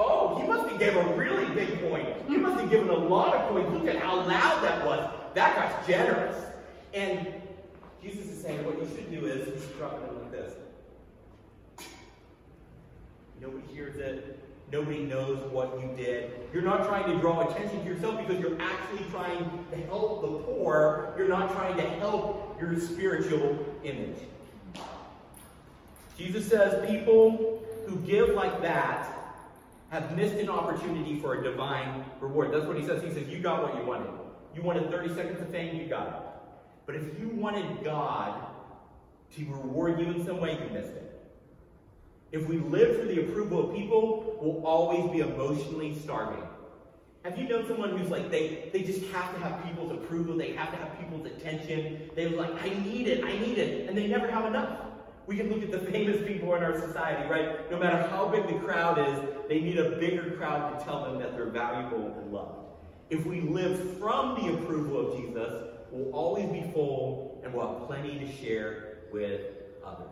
oh, 0.00 0.38
he 0.40 0.46
must 0.46 0.68
have 0.70 0.78
given 0.78 1.06
a 1.06 1.16
really 1.16 1.46
big 1.54 1.80
point. 1.88 2.08
He 2.28 2.36
must 2.36 2.60
have 2.60 2.70
given 2.70 2.88
a 2.88 2.96
lot 2.96 3.34
of 3.34 3.50
points. 3.50 3.70
Look 3.72 3.86
at 3.94 4.00
how 4.00 4.16
loud 4.16 4.62
that 4.64 4.84
was. 4.86 5.10
That 5.34 5.56
guy's 5.56 5.86
generous. 5.86 6.36
And 6.94 7.39
Jesus 8.02 8.28
is 8.28 8.42
saying 8.42 8.64
what 8.64 8.78
you 8.78 8.88
should 8.94 9.10
do 9.10 9.26
is 9.26 9.46
you 9.46 9.60
should 9.60 9.78
drop 9.78 10.00
it 10.00 10.08
in 10.08 10.22
like 10.22 10.32
this. 10.32 10.54
Nobody 13.40 13.72
hears 13.72 13.96
it. 13.96 14.38
Nobody 14.72 15.00
knows 15.00 15.38
what 15.50 15.78
you 15.80 15.90
did. 15.96 16.30
You're 16.52 16.62
not 16.62 16.86
trying 16.86 17.12
to 17.12 17.20
draw 17.20 17.48
attention 17.50 17.82
to 17.82 17.86
yourself 17.86 18.18
because 18.18 18.40
you're 18.40 18.60
actually 18.60 19.04
trying 19.10 19.64
to 19.72 19.76
help 19.86 20.22
the 20.22 20.28
poor. 20.28 21.12
You're 21.18 21.28
not 21.28 21.52
trying 21.52 21.76
to 21.76 21.82
help 21.98 22.60
your 22.60 22.78
spiritual 22.78 23.58
image. 23.82 24.18
Jesus 26.16 26.46
says 26.46 26.88
people 26.88 27.62
who 27.86 27.96
give 28.00 28.28
like 28.30 28.62
that 28.62 29.08
have 29.88 30.16
missed 30.16 30.36
an 30.36 30.48
opportunity 30.48 31.18
for 31.18 31.40
a 31.40 31.42
divine 31.42 32.04
reward. 32.20 32.52
That's 32.52 32.66
what 32.66 32.78
he 32.78 32.86
says. 32.86 33.02
He 33.02 33.10
says, 33.10 33.28
You 33.28 33.40
got 33.40 33.62
what 33.62 33.74
you 33.76 33.84
wanted. 33.84 34.10
You 34.54 34.62
wanted 34.62 34.90
30 34.90 35.14
seconds 35.14 35.40
of 35.40 35.48
fame, 35.50 35.76
you 35.76 35.86
got 35.86 36.08
it. 36.08 36.29
But 36.90 36.98
if 36.98 37.20
you 37.20 37.28
wanted 37.28 37.84
God 37.84 38.48
to 39.36 39.44
reward 39.44 40.00
you 40.00 40.06
in 40.06 40.26
some 40.26 40.40
way, 40.40 40.54
you 40.54 40.74
missed 40.74 40.90
it. 40.90 41.22
If 42.32 42.48
we 42.48 42.58
live 42.58 42.98
for 42.98 43.06
the 43.06 43.20
approval 43.20 43.70
of 43.70 43.76
people, 43.76 44.36
we'll 44.42 44.66
always 44.66 45.08
be 45.12 45.20
emotionally 45.20 45.96
starving. 46.00 46.42
Have 47.22 47.38
you 47.38 47.48
known 47.48 47.68
someone 47.68 47.96
who's 47.96 48.10
like 48.10 48.28
they 48.28 48.70
they 48.72 48.82
just 48.82 49.04
have 49.12 49.32
to 49.34 49.40
have 49.40 49.64
people's 49.64 49.92
approval, 49.92 50.36
they 50.36 50.52
have 50.54 50.72
to 50.72 50.78
have 50.78 50.98
people's 50.98 51.26
attention. 51.26 52.10
They're 52.16 52.30
like, 52.30 52.60
I 52.60 52.70
need 52.70 53.06
it, 53.06 53.22
I 53.22 53.38
need 53.38 53.58
it, 53.58 53.88
and 53.88 53.96
they 53.96 54.08
never 54.08 54.28
have 54.28 54.46
enough. 54.46 54.80
We 55.28 55.36
can 55.36 55.48
look 55.48 55.62
at 55.62 55.70
the 55.70 55.78
famous 55.92 56.26
people 56.26 56.56
in 56.56 56.64
our 56.64 56.74
society, 56.80 57.30
right? 57.30 57.70
No 57.70 57.78
matter 57.78 58.04
how 58.08 58.26
big 58.26 58.48
the 58.48 58.58
crowd 58.66 58.98
is, 58.98 59.20
they 59.48 59.60
need 59.60 59.78
a 59.78 59.90
bigger 59.90 60.32
crowd 60.32 60.76
to 60.76 60.84
tell 60.84 61.04
them 61.04 61.20
that 61.20 61.36
they're 61.36 61.50
valuable 61.50 62.16
and 62.20 62.32
loved. 62.32 62.66
If 63.10 63.26
we 63.26 63.42
live 63.42 63.96
from 64.00 64.42
the 64.42 64.54
approval 64.54 65.12
of 65.12 65.20
Jesus, 65.20 65.70
we'll 65.90 66.12
always 66.14 66.46
be 66.46 66.70
full 66.72 67.40
and 67.44 67.52
we'll 67.52 67.66
have 67.66 67.86
plenty 67.86 68.18
to 68.18 68.32
share 68.32 68.98
with 69.12 69.40
others. 69.84 70.06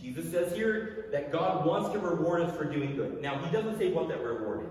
Jesus 0.00 0.30
says 0.30 0.54
here 0.54 1.06
that 1.12 1.32
God 1.32 1.64
wants 1.64 1.90
to 1.92 1.98
reward 1.98 2.42
us 2.42 2.56
for 2.56 2.64
doing 2.64 2.94
good. 2.96 3.22
Now, 3.22 3.38
he 3.38 3.50
doesn't 3.50 3.78
say 3.78 3.90
what 3.90 4.08
that 4.08 4.20
reward 4.22 4.64
is. 4.64 4.70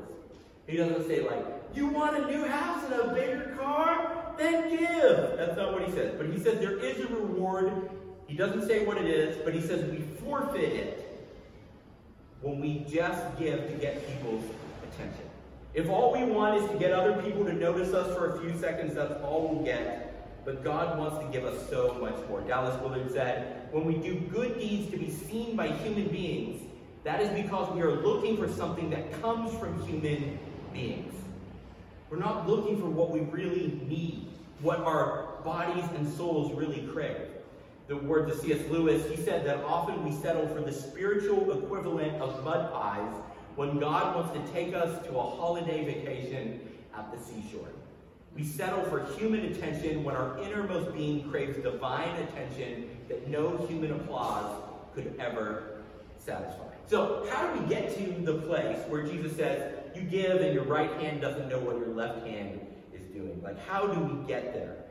He 0.67 0.77
doesn't 0.77 1.07
say, 1.07 1.27
like, 1.27 1.45
you 1.73 1.87
want 1.87 2.15
a 2.23 2.31
new 2.31 2.45
house 2.45 2.83
and 2.85 2.93
a 2.93 3.13
bigger 3.13 3.55
car? 3.59 4.33
Then 4.37 4.69
give. 4.69 5.37
That's 5.37 5.57
not 5.57 5.73
what 5.73 5.83
he 5.83 5.91
says. 5.91 6.15
But 6.17 6.27
he 6.27 6.39
says 6.39 6.59
there 6.59 6.77
is 6.77 6.99
a 6.99 7.07
reward. 7.07 7.89
He 8.27 8.35
doesn't 8.35 8.67
say 8.67 8.85
what 8.85 8.97
it 8.97 9.05
is, 9.05 9.37
but 9.43 9.53
he 9.53 9.61
says 9.61 9.89
we 9.89 10.01
forfeit 10.23 10.73
it 10.73 11.27
when 12.41 12.59
we 12.59 12.85
just 12.89 13.37
give 13.37 13.67
to 13.67 13.73
get 13.73 14.07
people's 14.07 14.43
attention. 14.83 15.25
If 15.73 15.89
all 15.89 16.13
we 16.13 16.23
want 16.23 16.61
is 16.61 16.69
to 16.69 16.77
get 16.77 16.91
other 16.91 17.21
people 17.21 17.43
to 17.45 17.53
notice 17.53 17.93
us 17.93 18.15
for 18.15 18.35
a 18.35 18.39
few 18.39 18.57
seconds, 18.59 18.95
that's 18.95 19.13
all 19.23 19.49
we'll 19.49 19.63
get. 19.63 20.02
But 20.45 20.63
God 20.63 20.99
wants 20.99 21.19
to 21.19 21.31
give 21.31 21.45
us 21.45 21.69
so 21.69 21.97
much 22.01 22.15
more. 22.27 22.41
Dallas 22.41 22.79
Willard 22.81 23.11
said, 23.11 23.69
when 23.71 23.85
we 23.85 23.95
do 23.95 24.15
good 24.15 24.59
deeds 24.59 24.91
to 24.91 24.97
be 24.97 25.09
seen 25.09 25.55
by 25.55 25.67
human 25.67 26.09
beings, 26.09 26.61
that 27.03 27.21
is 27.21 27.29
because 27.41 27.73
we 27.73 27.81
are 27.81 28.01
looking 28.01 28.37
for 28.37 28.47
something 28.47 28.89
that 28.89 29.21
comes 29.21 29.53
from 29.57 29.81
human 29.85 30.37
beings. 30.73 31.13
We're 32.09 32.17
not 32.17 32.47
looking 32.47 32.79
for 32.79 32.87
what 32.87 33.11
we 33.11 33.21
really 33.21 33.79
need, 33.87 34.27
what 34.61 34.79
our 34.79 35.27
bodies 35.43 35.85
and 35.95 36.11
souls 36.13 36.53
really 36.53 36.87
crave. 36.93 37.27
The 37.87 37.97
word 37.97 38.29
of 38.29 38.39
C.S. 38.39 38.61
Lewis, 38.69 39.09
he 39.09 39.21
said 39.21 39.45
that 39.45 39.63
often 39.63 40.03
we 40.05 40.11
settle 40.21 40.47
for 40.47 40.61
the 40.61 40.71
spiritual 40.71 41.51
equivalent 41.51 42.21
of 42.21 42.43
mud 42.43 42.71
pies 42.71 43.13
when 43.55 43.79
God 43.79 44.15
wants 44.15 44.33
to 44.33 44.53
take 44.53 44.73
us 44.73 45.05
to 45.07 45.17
a 45.17 45.21
holiday 45.21 45.83
vacation 45.83 46.61
at 46.97 47.11
the 47.11 47.19
seashore. 47.19 47.67
We 48.35 48.43
settle 48.43 48.83
for 48.85 49.05
human 49.17 49.45
attention 49.45 50.03
when 50.03 50.15
our 50.15 50.39
innermost 50.39 50.93
being 50.93 51.29
craves 51.29 51.57
divine 51.57 52.15
attention 52.15 52.89
that 53.07 53.27
no 53.27 53.57
human 53.67 53.91
applause 53.91 54.63
could 54.95 55.13
ever 55.19 55.83
satisfy. 56.17 56.63
So, 56.87 57.27
how 57.29 57.47
do 57.47 57.61
we 57.61 57.69
get 57.69 57.95
to 57.97 58.21
the 58.21 58.39
place 58.39 58.77
where 58.87 59.03
Jesus 59.03 59.35
says, 59.35 59.73
You 59.95 60.01
give 60.01 60.41
and 60.41 60.53
your 60.53 60.63
right 60.63 60.91
hand 60.99 61.21
doesn't 61.21 61.47
know 61.47 61.59
what 61.59 61.77
your 61.77 61.89
left 61.89 62.25
hand 62.25 62.59
is 62.93 63.05
doing? 63.07 63.39
Like, 63.43 63.59
how 63.67 63.87
do 63.87 63.99
we 63.99 64.27
get 64.27 64.53
there? 64.53 64.82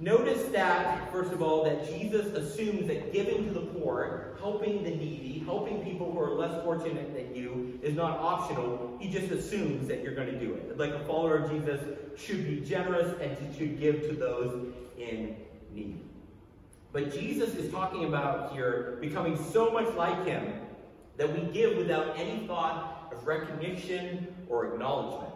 Notice 0.00 0.42
that, 0.46 1.10
first 1.12 1.32
of 1.32 1.40
all, 1.40 1.64
that 1.64 1.88
Jesus 1.88 2.26
assumes 2.34 2.88
that 2.88 3.12
giving 3.12 3.46
to 3.46 3.54
the 3.54 3.60
poor, 3.60 4.36
helping 4.40 4.82
the 4.82 4.90
needy, 4.90 5.38
helping 5.46 5.84
people 5.84 6.10
who 6.10 6.18
are 6.18 6.34
less 6.34 6.64
fortunate 6.64 7.14
than 7.14 7.34
you 7.34 7.78
is 7.80 7.94
not 7.94 8.18
optional. 8.18 8.96
He 9.00 9.08
just 9.08 9.30
assumes 9.30 9.86
that 9.86 10.02
you're 10.02 10.16
going 10.16 10.32
to 10.32 10.38
do 10.38 10.54
it. 10.54 10.76
Like 10.76 10.90
a 10.90 11.04
follower 11.04 11.36
of 11.36 11.50
Jesus 11.50 11.80
should 12.16 12.44
be 12.44 12.60
generous 12.60 13.14
and 13.20 13.36
should 13.56 13.78
give 13.78 14.02
to 14.08 14.14
those 14.14 14.72
in 14.98 15.36
need. 15.72 16.00
But 16.92 17.12
Jesus 17.12 17.54
is 17.54 17.70
talking 17.72 18.04
about 18.04 18.52
here 18.52 18.98
becoming 19.00 19.36
so 19.52 19.70
much 19.70 19.92
like 19.94 20.26
him 20.26 20.60
that 21.16 21.32
we 21.32 21.52
give 21.52 21.76
without 21.76 22.18
any 22.18 22.46
thought 22.48 23.08
of 23.12 23.26
recognition 23.26 24.34
or 24.48 24.74
acknowledgement. 24.74 25.33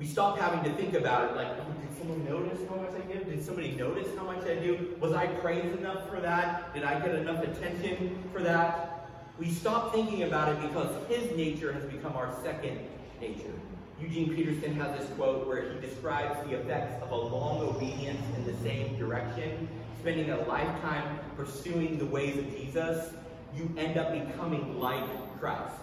We 0.00 0.06
stop 0.06 0.38
having 0.38 0.64
to 0.64 0.74
think 0.78 0.94
about 0.94 1.30
it 1.30 1.36
like, 1.36 1.48
oh, 1.48 1.72
did 1.82 1.98
someone 1.98 2.24
notice 2.24 2.58
how 2.70 2.76
much 2.76 2.92
I 2.94 3.12
give? 3.12 3.26
Did 3.26 3.44
somebody 3.44 3.72
notice 3.72 4.08
how 4.16 4.24
much 4.24 4.42
I 4.46 4.54
do? 4.54 4.96
Was 4.98 5.12
I 5.12 5.26
praised 5.26 5.76
enough 5.78 6.08
for 6.08 6.20
that? 6.20 6.72
Did 6.72 6.84
I 6.84 6.98
get 7.00 7.14
enough 7.16 7.44
attention 7.44 8.18
for 8.32 8.40
that? 8.40 9.10
We 9.38 9.50
stop 9.50 9.92
thinking 9.92 10.22
about 10.22 10.48
it 10.48 10.62
because 10.62 10.88
his 11.08 11.36
nature 11.36 11.70
has 11.72 11.84
become 11.84 12.14
our 12.14 12.34
second 12.42 12.80
nature. 13.20 13.52
Eugene 14.00 14.34
Peterson 14.34 14.74
has 14.76 14.98
this 14.98 15.10
quote 15.18 15.46
where 15.46 15.70
he 15.70 15.78
describes 15.80 16.48
the 16.48 16.58
effects 16.58 17.02
of 17.02 17.10
a 17.10 17.16
long 17.16 17.60
obedience 17.60 18.22
in 18.38 18.46
the 18.46 18.56
same 18.62 18.98
direction, 18.98 19.68
spending 20.00 20.30
a 20.30 20.38
lifetime 20.46 21.18
pursuing 21.36 21.98
the 21.98 22.06
ways 22.06 22.38
of 22.38 22.50
Jesus. 22.56 23.12
You 23.54 23.70
end 23.76 23.98
up 23.98 24.12
becoming 24.12 24.80
like 24.80 25.04
Christ. 25.38 25.74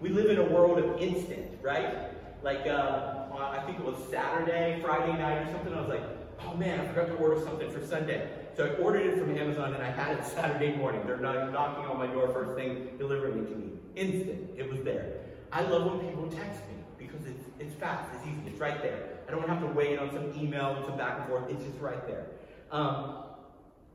We 0.00 0.08
live 0.08 0.28
in 0.28 0.38
a 0.38 0.44
world 0.52 0.80
of 0.80 1.00
instant, 1.00 1.46
right? 1.62 2.19
Like, 2.42 2.66
uh, 2.66 3.26
I 3.38 3.62
think 3.66 3.78
it 3.78 3.84
was 3.84 3.96
Saturday, 4.10 4.80
Friday 4.82 5.12
night 5.12 5.46
or 5.46 5.52
something. 5.52 5.74
I 5.74 5.80
was 5.80 5.88
like, 5.88 6.02
oh 6.46 6.54
man, 6.56 6.80
I 6.80 6.88
forgot 6.88 7.06
to 7.06 7.14
order 7.14 7.40
something 7.42 7.70
for 7.70 7.84
Sunday. 7.84 8.30
So 8.56 8.66
I 8.66 8.70
ordered 8.82 9.06
it 9.06 9.18
from 9.18 9.36
Amazon 9.36 9.74
and 9.74 9.82
I 9.82 9.90
had 9.90 10.18
it 10.18 10.24
Saturday 10.34 10.76
morning. 10.76 11.02
They're 11.06 11.16
knocking 11.16 11.84
on 11.84 11.98
my 11.98 12.06
door 12.06 12.28
first 12.28 12.54
thing, 12.56 12.90
delivering 12.98 13.44
it 13.44 13.48
to 13.50 13.56
me. 13.56 13.72
Instant. 13.96 14.50
It 14.56 14.70
was 14.70 14.80
there. 14.82 15.20
I 15.52 15.62
love 15.62 15.86
when 15.86 16.06
people 16.06 16.28
text 16.28 16.60
me 16.68 16.76
because 16.98 17.26
it's, 17.26 17.44
it's 17.58 17.74
fast, 17.74 18.08
it's 18.14 18.24
easy, 18.24 18.50
it's 18.50 18.60
right 18.60 18.80
there. 18.82 19.18
I 19.26 19.32
don't 19.32 19.48
have 19.48 19.60
to 19.60 19.66
wait 19.66 19.98
on 19.98 20.10
some 20.12 20.32
email 20.40 20.76
and 20.76 20.84
some 20.84 20.96
back 20.96 21.18
and 21.18 21.28
forth. 21.28 21.50
It's 21.50 21.62
just 21.64 21.78
right 21.80 22.06
there. 22.06 22.26
Um, 22.70 23.24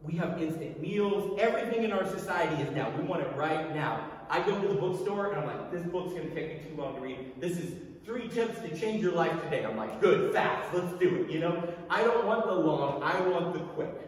we 0.04 0.16
have 0.18 0.42
instant 0.42 0.82
meals. 0.82 1.38
Everything 1.40 1.84
in 1.84 1.92
our 1.92 2.06
society 2.08 2.62
is 2.62 2.76
now. 2.76 2.92
We 2.92 3.04
want 3.04 3.22
it 3.22 3.36
right 3.36 3.74
now. 3.74 4.06
I 4.30 4.40
go 4.42 4.60
to 4.60 4.68
the 4.68 4.76
bookstore 4.76 5.32
and 5.32 5.40
I'm 5.40 5.48
like, 5.48 5.72
this 5.72 5.84
book's 5.84 6.14
going 6.14 6.30
to 6.30 6.36
take 6.36 6.64
me 6.64 6.70
too 6.70 6.82
long 6.82 6.96
to 6.96 7.02
read. 7.02 7.40
This 7.40 7.58
is 7.58 7.74
three 8.06 8.28
tips 8.28 8.60
to 8.60 8.78
change 8.78 9.02
your 9.02 9.14
life 9.14 9.44
today. 9.44 9.66
I'm 9.66 9.76
like, 9.76 10.00
good, 10.00 10.32
fast, 10.32 10.74
let's 10.74 10.98
do 11.00 11.24
it. 11.24 11.32
You 11.32 11.40
know, 11.40 11.74
I 11.90 12.04
don't 12.04 12.26
want 12.26 12.46
the 12.46 12.54
long, 12.54 13.02
I 13.02 13.20
want 13.28 13.54
the 13.54 13.60
quick. 13.60 14.06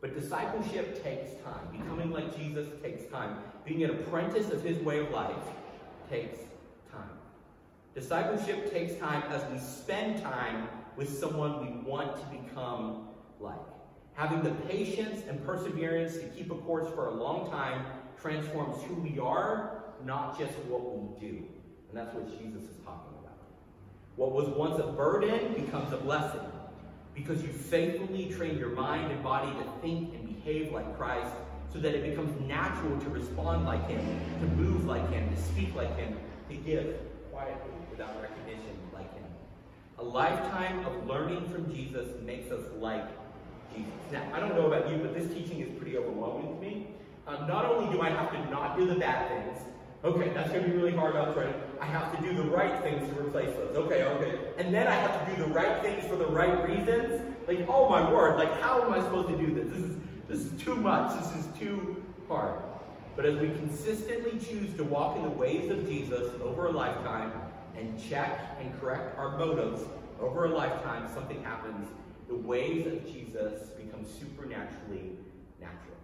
But 0.00 0.18
discipleship 0.18 1.02
takes 1.02 1.30
time. 1.44 1.68
Becoming 1.70 2.10
like 2.10 2.36
Jesus 2.36 2.66
takes 2.82 3.04
time. 3.10 3.36
Being 3.64 3.84
an 3.84 3.90
apprentice 3.90 4.50
of 4.50 4.62
his 4.62 4.78
way 4.78 4.98
of 4.98 5.10
life 5.10 5.36
takes 6.08 6.38
time. 6.90 7.10
Discipleship 7.94 8.72
takes 8.72 8.94
time 8.96 9.22
as 9.30 9.42
we 9.52 9.58
spend 9.58 10.22
time 10.22 10.68
with 10.96 11.18
someone 11.18 11.60
we 11.60 11.88
want 11.88 12.16
to 12.16 12.24
become 12.36 13.08
like. 13.38 13.58
Having 14.14 14.42
the 14.42 14.50
patience 14.68 15.22
and 15.28 15.44
perseverance 15.44 16.14
to 16.14 16.24
keep 16.28 16.50
a 16.50 16.56
course 16.56 16.92
for 16.94 17.08
a 17.08 17.14
long 17.14 17.50
time 17.50 17.84
transforms 18.20 18.82
who 18.84 18.94
we 18.94 19.18
are, 19.18 19.84
not 20.04 20.38
just 20.38 20.52
what 20.68 20.82
we 20.98 21.20
do. 21.20 21.44
And 21.88 21.98
that's 21.98 22.14
what 22.14 22.26
Jesus 22.38 22.62
is 22.62 22.76
talking 22.84 23.00
about. 23.08 23.09
What 24.16 24.32
was 24.32 24.48
once 24.48 24.78
a 24.78 24.86
burden 24.92 25.54
becomes 25.54 25.92
a 25.92 25.96
blessing 25.96 26.40
because 27.14 27.42
you 27.42 27.48
faithfully 27.48 28.30
train 28.30 28.58
your 28.58 28.70
mind 28.70 29.10
and 29.12 29.22
body 29.22 29.50
to 29.50 29.64
think 29.80 30.14
and 30.14 30.26
behave 30.26 30.72
like 30.72 30.96
Christ 30.96 31.32
so 31.72 31.78
that 31.78 31.94
it 31.94 32.02
becomes 32.02 32.38
natural 32.48 32.98
to 32.98 33.08
respond 33.10 33.64
like 33.64 33.86
Him, 33.88 34.00
to 34.40 34.46
move 34.56 34.84
like 34.84 35.08
Him, 35.10 35.30
to 35.34 35.40
speak 35.40 35.74
like 35.74 35.96
Him, 35.96 36.16
to 36.48 36.56
give 36.56 36.96
quietly 37.30 37.72
without 37.90 38.20
recognition 38.20 38.76
like 38.92 39.12
Him. 39.14 39.24
A 39.98 40.04
lifetime 40.04 40.84
of 40.84 41.06
learning 41.06 41.48
from 41.48 41.72
Jesus 41.72 42.08
makes 42.22 42.50
us 42.50 42.62
like 42.78 43.06
Jesus. 43.74 43.92
Now, 44.10 44.28
I 44.32 44.40
don't 44.40 44.54
know 44.54 44.66
about 44.66 44.90
you, 44.90 44.96
but 44.98 45.14
this 45.14 45.32
teaching 45.32 45.60
is 45.60 45.68
pretty 45.78 45.96
overwhelming 45.96 46.56
to 46.56 46.60
me. 46.60 46.88
Um, 47.26 47.46
not 47.46 47.64
only 47.64 47.92
do 47.94 48.02
I 48.02 48.10
have 48.10 48.32
to 48.32 48.50
not 48.50 48.76
do 48.76 48.86
the 48.86 48.96
bad 48.96 49.28
things, 49.28 49.62
okay, 50.02 50.30
that's 50.34 50.50
going 50.50 50.64
to 50.64 50.70
be 50.70 50.76
really 50.76 50.96
hard 50.96 51.14
training. 51.34 51.54
I 51.80 51.86
have 51.86 52.16
to 52.16 52.22
do 52.22 52.34
the 52.34 52.48
right 52.48 52.82
things 52.82 53.08
to 53.08 53.20
replace 53.20 53.54
those. 53.56 53.74
Okay, 53.76 54.02
okay. 54.04 54.38
And 54.58 54.72
then 54.72 54.86
I 54.86 54.94
have 54.94 55.26
to 55.26 55.34
do 55.34 55.42
the 55.42 55.48
right 55.48 55.80
things 55.82 56.06
for 56.06 56.16
the 56.16 56.26
right 56.26 56.68
reasons. 56.68 57.22
Like, 57.48 57.66
oh 57.68 57.88
my 57.88 58.10
word, 58.12 58.36
like 58.36 58.60
how 58.60 58.82
am 58.82 58.92
I 58.92 59.00
supposed 59.00 59.28
to 59.28 59.36
do 59.36 59.54
this? 59.54 59.72
This 59.72 59.84
is 59.84 59.96
this 60.28 60.38
is 60.40 60.62
too 60.62 60.76
much. 60.76 61.18
This 61.18 61.44
is 61.44 61.58
too 61.58 62.04
hard. 62.28 62.60
But 63.16 63.26
as 63.26 63.38
we 63.38 63.48
consistently 63.48 64.38
choose 64.38 64.74
to 64.76 64.84
walk 64.84 65.16
in 65.16 65.22
the 65.22 65.30
ways 65.30 65.70
of 65.70 65.88
Jesus 65.88 66.32
over 66.42 66.66
a 66.66 66.70
lifetime 66.70 67.32
and 67.76 68.00
check 68.00 68.56
and 68.60 68.78
correct 68.80 69.18
our 69.18 69.36
motives 69.36 69.82
over 70.20 70.44
a 70.44 70.50
lifetime, 70.50 71.08
something 71.12 71.42
happens. 71.42 71.88
The 72.28 72.36
ways 72.36 72.86
of 72.86 73.04
Jesus 73.12 73.70
become 73.70 74.04
supernaturally 74.04 75.16
natural. 75.60 75.96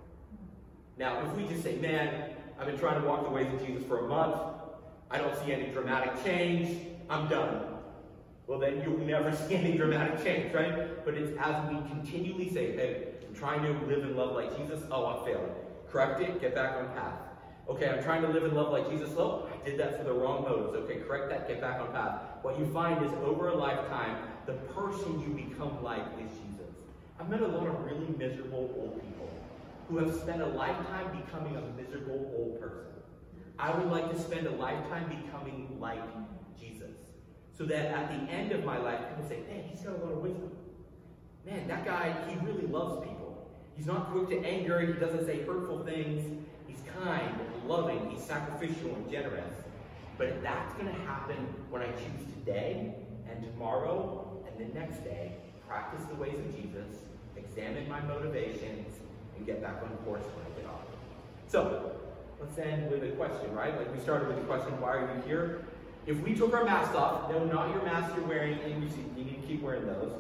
Now, 0.99 1.25
if 1.25 1.37
we 1.37 1.47
just 1.47 1.63
say, 1.63 1.77
man, 1.77 2.31
I've 2.59 2.67
been 2.67 2.79
trying 2.79 3.01
to 3.01 3.07
walk 3.07 3.23
the 3.25 3.31
ways 3.31 3.53
of 3.53 3.65
Jesus 3.65 3.85
for 3.85 4.07
a 4.07 4.09
month, 4.09 4.37
I 5.11 5.19
don't 5.19 5.37
see 5.45 5.53
any 5.53 5.69
dramatic 5.69 6.23
change, 6.25 6.79
I'm 7.09 7.29
done. 7.29 7.63
Well, 8.47 8.59
then 8.59 8.83
you'll 8.83 8.99
never 8.99 9.35
see 9.49 9.55
any 9.55 9.77
dramatic 9.77 10.23
change, 10.23 10.53
right? 10.55 11.05
But 11.05 11.15
it's 11.15 11.37
as 11.39 11.69
we 11.71 11.77
continually 11.89 12.51
say, 12.51 12.77
hey, 12.77 13.09
I'm 13.27 13.35
trying 13.35 13.63
to 13.63 13.87
live 13.87 14.03
and 14.03 14.17
love 14.17 14.35
like 14.35 14.57
Jesus, 14.57 14.83
oh, 14.91 15.07
I'm 15.07 15.25
failing. 15.25 15.51
Correct 15.91 16.21
it, 16.21 16.41
get 16.41 16.55
back 16.55 16.77
on 16.77 16.89
path. 16.95 17.15
Okay, 17.69 17.89
I'm 17.89 18.03
trying 18.03 18.23
to 18.23 18.29
live 18.29 18.45
and 18.45 18.53
love 18.53 18.71
like 18.71 18.89
Jesus. 18.89 19.11
Oh, 19.17 19.49
I 19.53 19.65
did 19.65 19.79
that 19.81 19.99
for 19.99 20.05
the 20.05 20.13
wrong 20.13 20.43
motives. 20.43 20.77
Okay, 20.85 21.01
correct 21.01 21.29
that, 21.31 21.49
get 21.49 21.61
back 21.61 21.81
on 21.81 21.91
path. 21.91 22.21
What 22.43 22.59
you 22.59 22.67
find 22.67 23.05
is 23.05 23.13
over 23.25 23.49
a 23.49 23.55
lifetime, 23.57 24.17
the 24.47 24.53
person 24.75 25.21
you 25.21 25.29
become 25.45 25.83
like 25.83 26.05
is 26.25 26.31
Jesus. 26.31 26.73
I've 27.19 27.29
met 27.29 27.41
a 27.41 27.49
lot 27.49 27.67
of 27.67 27.85
really 27.85 28.07
miserable 28.17 28.71
old 28.77 29.01
people 29.01 29.29
who 29.89 29.99
have 29.99 30.15
spent 30.15 30.43
a 30.43 30.47
lifetime 30.47 31.17
becoming 31.25 31.57
a 31.57 31.63
miserable 31.81 32.31
old 32.37 32.61
person. 32.61 32.86
I 33.59 33.77
would 33.77 33.91
like 33.91 34.11
to 34.13 34.19
spend 34.21 34.47
a 34.47 34.51
lifetime 34.51 35.09
becoming 35.09 35.77
like 35.81 36.03
Jesus. 36.59 36.93
So 37.57 37.65
that 37.65 37.87
at 37.87 38.09
the 38.11 38.33
end 38.33 38.53
of 38.53 38.65
my 38.65 38.79
life, 38.79 39.01
people 39.09 39.29
say, 39.29 39.41
man, 39.49 39.65
he's 39.71 39.81
got 39.81 39.95
a 39.95 40.05
lot 40.05 40.13
of 40.13 40.19
wisdom. 40.19 40.51
Man, 41.47 41.67
that 41.69 41.85
guy, 41.85 42.15
he 42.29 42.37
really 42.47 42.67
loves 42.67 43.07
people. 43.07 43.49
He's 43.77 43.87
not 43.87 44.11
quick 44.11 44.29
to 44.31 44.47
anger, 44.47 44.81
he 44.81 44.93
doesn't 44.95 45.27
say 45.27 45.43
hurtful 45.43 45.85
things. 45.85 46.45
He's 46.67 46.83
kind 47.01 47.35
loving, 47.67 48.11
he's 48.11 48.23
sacrificial 48.23 48.95
and 48.95 49.11
generous. 49.11 49.55
But 50.19 50.43
that's 50.43 50.73
going 50.75 50.87
to 50.87 51.01
happen 51.03 51.37
when 51.71 51.83
I 51.83 51.87
choose 51.87 52.27
today 52.39 52.95
and 53.31 53.43
tomorrow 53.43 54.43
and 54.47 54.59
the 54.59 54.79
next 54.79 55.05
day, 55.05 55.33
practice 55.69 56.05
the 56.07 56.15
ways 56.15 56.39
of 56.39 56.57
Jesus, 56.57 57.01
examine 57.37 57.89
my 57.89 58.01
motivations, 58.03 58.97
and 59.37 59.47
get 59.47 59.61
back 59.61 59.83
on 59.83 59.91
course 60.05 60.23
when 60.23 60.47
I 60.47 60.61
get 60.61 60.71
off. 60.71 60.87
So, 61.49 61.93
let's 62.41 62.59
end 62.59 62.91
with 62.91 63.03
a 63.03 63.13
question, 63.13 63.53
right? 63.55 63.77
Like 63.77 63.93
we 63.95 64.01
started 64.01 64.29
with 64.29 64.37
the 64.37 64.45
question, 64.45 64.79
why 64.81 64.97
are 64.97 65.15
you 65.15 65.23
here? 65.23 65.65
If 66.07 66.21
we 66.21 66.35
took 66.35 66.55
our 66.55 66.65
masks 66.65 66.95
off, 66.95 67.31
no, 67.31 67.45
not 67.45 67.71
your 67.71 67.83
mask 67.83 68.15
you're 68.15 68.27
wearing, 68.27 68.59
and 68.61 68.83
you, 68.83 68.89
see, 68.91 69.05
you 69.17 69.25
need 69.25 69.43
to 69.43 69.47
keep 69.47 69.63
wearing 69.63 69.87
those. 69.87 70.13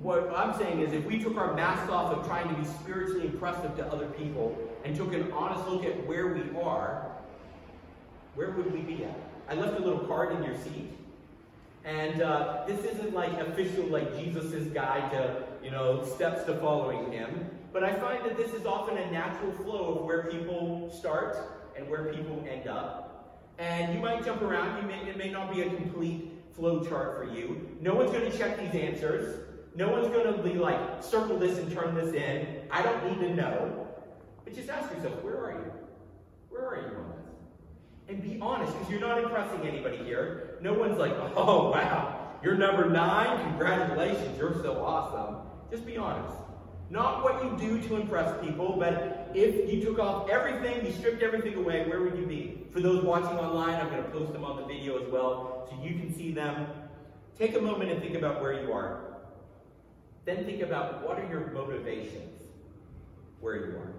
What 0.00 0.32
I'm 0.34 0.56
saying 0.58 0.80
is, 0.80 0.92
if 0.92 1.04
we 1.04 1.22
took 1.22 1.36
our 1.36 1.54
masks 1.54 1.88
off 1.88 2.12
of 2.12 2.26
trying 2.26 2.48
to 2.48 2.54
be 2.54 2.64
spiritually 2.64 3.26
impressive 3.26 3.76
to 3.76 3.86
other 3.86 4.06
people 4.06 4.56
and 4.84 4.96
took 4.96 5.12
an 5.12 5.30
honest 5.32 5.68
look 5.68 5.84
at 5.84 6.06
where 6.06 6.34
we 6.34 6.42
are, 6.60 7.08
where 8.34 8.50
would 8.50 8.72
we 8.72 8.80
be 8.80 9.04
at? 9.04 9.16
I 9.48 9.54
left 9.54 9.78
a 9.78 9.82
little 9.82 10.00
card 10.06 10.34
in 10.34 10.42
your 10.42 10.56
seat. 10.56 10.90
And 11.84 12.22
uh, 12.22 12.64
this 12.66 12.84
isn't 12.84 13.12
like 13.12 13.32
official, 13.40 13.84
like 13.86 14.16
Jesus' 14.18 14.66
guide 14.68 15.10
to, 15.12 15.44
you 15.62 15.70
know, 15.70 16.04
steps 16.04 16.44
to 16.44 16.56
following 16.56 17.12
him. 17.12 17.50
But 17.72 17.84
I 17.84 17.94
find 17.94 18.24
that 18.24 18.36
this 18.36 18.52
is 18.52 18.66
often 18.66 18.98
a 18.98 19.10
natural 19.10 19.52
flow 19.52 19.98
of 19.98 20.04
where 20.04 20.24
people 20.24 20.90
start 20.90 21.36
and 21.76 21.88
where 21.88 22.12
people 22.12 22.44
end 22.48 22.68
up. 22.68 23.48
And 23.58 23.94
you 23.94 24.00
might 24.00 24.24
jump 24.24 24.42
around. 24.42 24.82
You 24.82 24.88
may, 24.88 25.08
it 25.08 25.16
may 25.16 25.30
not 25.30 25.54
be 25.54 25.62
a 25.62 25.70
complete 25.70 26.32
flow 26.54 26.84
chart 26.84 27.16
for 27.16 27.34
you. 27.34 27.76
No 27.80 27.94
one's 27.94 28.10
going 28.10 28.30
to 28.30 28.36
check 28.36 28.58
these 28.58 28.80
answers. 28.80 29.46
No 29.74 29.90
one's 29.90 30.08
going 30.08 30.36
to 30.36 30.42
be 30.42 30.54
like, 30.54 31.02
circle 31.02 31.38
this 31.38 31.58
and 31.58 31.72
turn 31.72 31.94
this 31.94 32.14
in. 32.14 32.46
I 32.70 32.82
don't 32.82 33.10
need 33.10 33.26
to 33.26 33.34
know. 33.34 33.88
But 34.44 34.54
just 34.54 34.68
ask 34.68 34.92
yourself, 34.92 35.22
where 35.22 35.38
are 35.38 35.52
you? 35.52 35.72
Where 36.50 36.66
are 36.66 36.76
you 36.76 36.96
on 36.96 37.08
this? 37.08 37.32
And 38.08 38.22
be 38.22 38.38
honest, 38.42 38.74
because 38.74 38.90
you're 38.90 39.00
not 39.00 39.22
impressing 39.22 39.66
anybody 39.66 39.96
here. 39.98 40.58
No 40.60 40.74
one's 40.74 40.98
like, 40.98 41.12
oh, 41.36 41.70
wow, 41.70 42.32
you're 42.42 42.56
number 42.56 42.90
nine. 42.90 43.48
Congratulations, 43.48 44.36
you're 44.36 44.54
so 44.62 44.84
awesome. 44.84 45.36
Just 45.70 45.86
be 45.86 45.96
honest. 45.96 46.36
Not 46.92 47.24
what 47.24 47.42
you 47.42 47.56
do 47.56 47.88
to 47.88 47.96
impress 47.96 48.38
people, 48.44 48.76
but 48.78 49.30
if 49.32 49.72
you 49.72 49.82
took 49.82 49.98
off 49.98 50.28
everything, 50.28 50.84
you 50.84 50.92
stripped 50.92 51.22
everything 51.22 51.54
away, 51.54 51.88
where 51.88 52.02
would 52.02 52.18
you 52.18 52.26
be? 52.26 52.66
For 52.70 52.80
those 52.80 53.02
watching 53.02 53.38
online, 53.38 53.80
I'm 53.80 53.88
going 53.88 54.02
to 54.02 54.10
post 54.10 54.34
them 54.34 54.44
on 54.44 54.58
the 54.58 54.66
video 54.66 55.02
as 55.02 55.10
well 55.10 55.66
so 55.70 55.82
you 55.82 55.98
can 55.98 56.14
see 56.14 56.32
them. 56.32 56.66
Take 57.38 57.56
a 57.56 57.60
moment 57.62 57.90
and 57.90 58.02
think 58.02 58.14
about 58.14 58.42
where 58.42 58.62
you 58.62 58.74
are. 58.74 59.00
Then 60.26 60.44
think 60.44 60.60
about 60.60 61.02
what 61.02 61.18
are 61.18 61.26
your 61.30 61.50
motivations 61.52 62.42
where 63.40 63.56
you 63.56 63.78
are. 63.78 63.94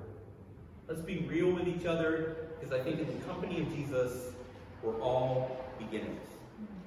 Let's 0.87 1.01
be 1.01 1.25
real 1.27 1.49
with 1.51 1.67
each 1.67 1.87
other 1.87 2.49
because 2.59 2.79
I 2.79 2.83
think 2.83 2.99
in 2.99 3.07
the 3.07 3.25
company 3.25 3.59
of 3.59 3.73
Jesus, 3.73 4.33
we're 4.83 5.01
all 5.01 5.65
beginners. 5.79 6.27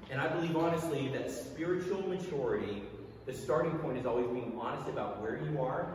And 0.08 0.20
I 0.20 0.28
believe 0.28 0.56
honestly 0.56 1.08
that 1.08 1.32
spiritual 1.32 2.06
maturity, 2.06 2.84
the 3.26 3.34
starting 3.34 3.76
point 3.78 3.98
is 3.98 4.06
always 4.06 4.28
being 4.28 4.56
honest 4.58 4.88
about 4.88 5.20
where 5.20 5.36
you 5.42 5.60
are 5.60 5.86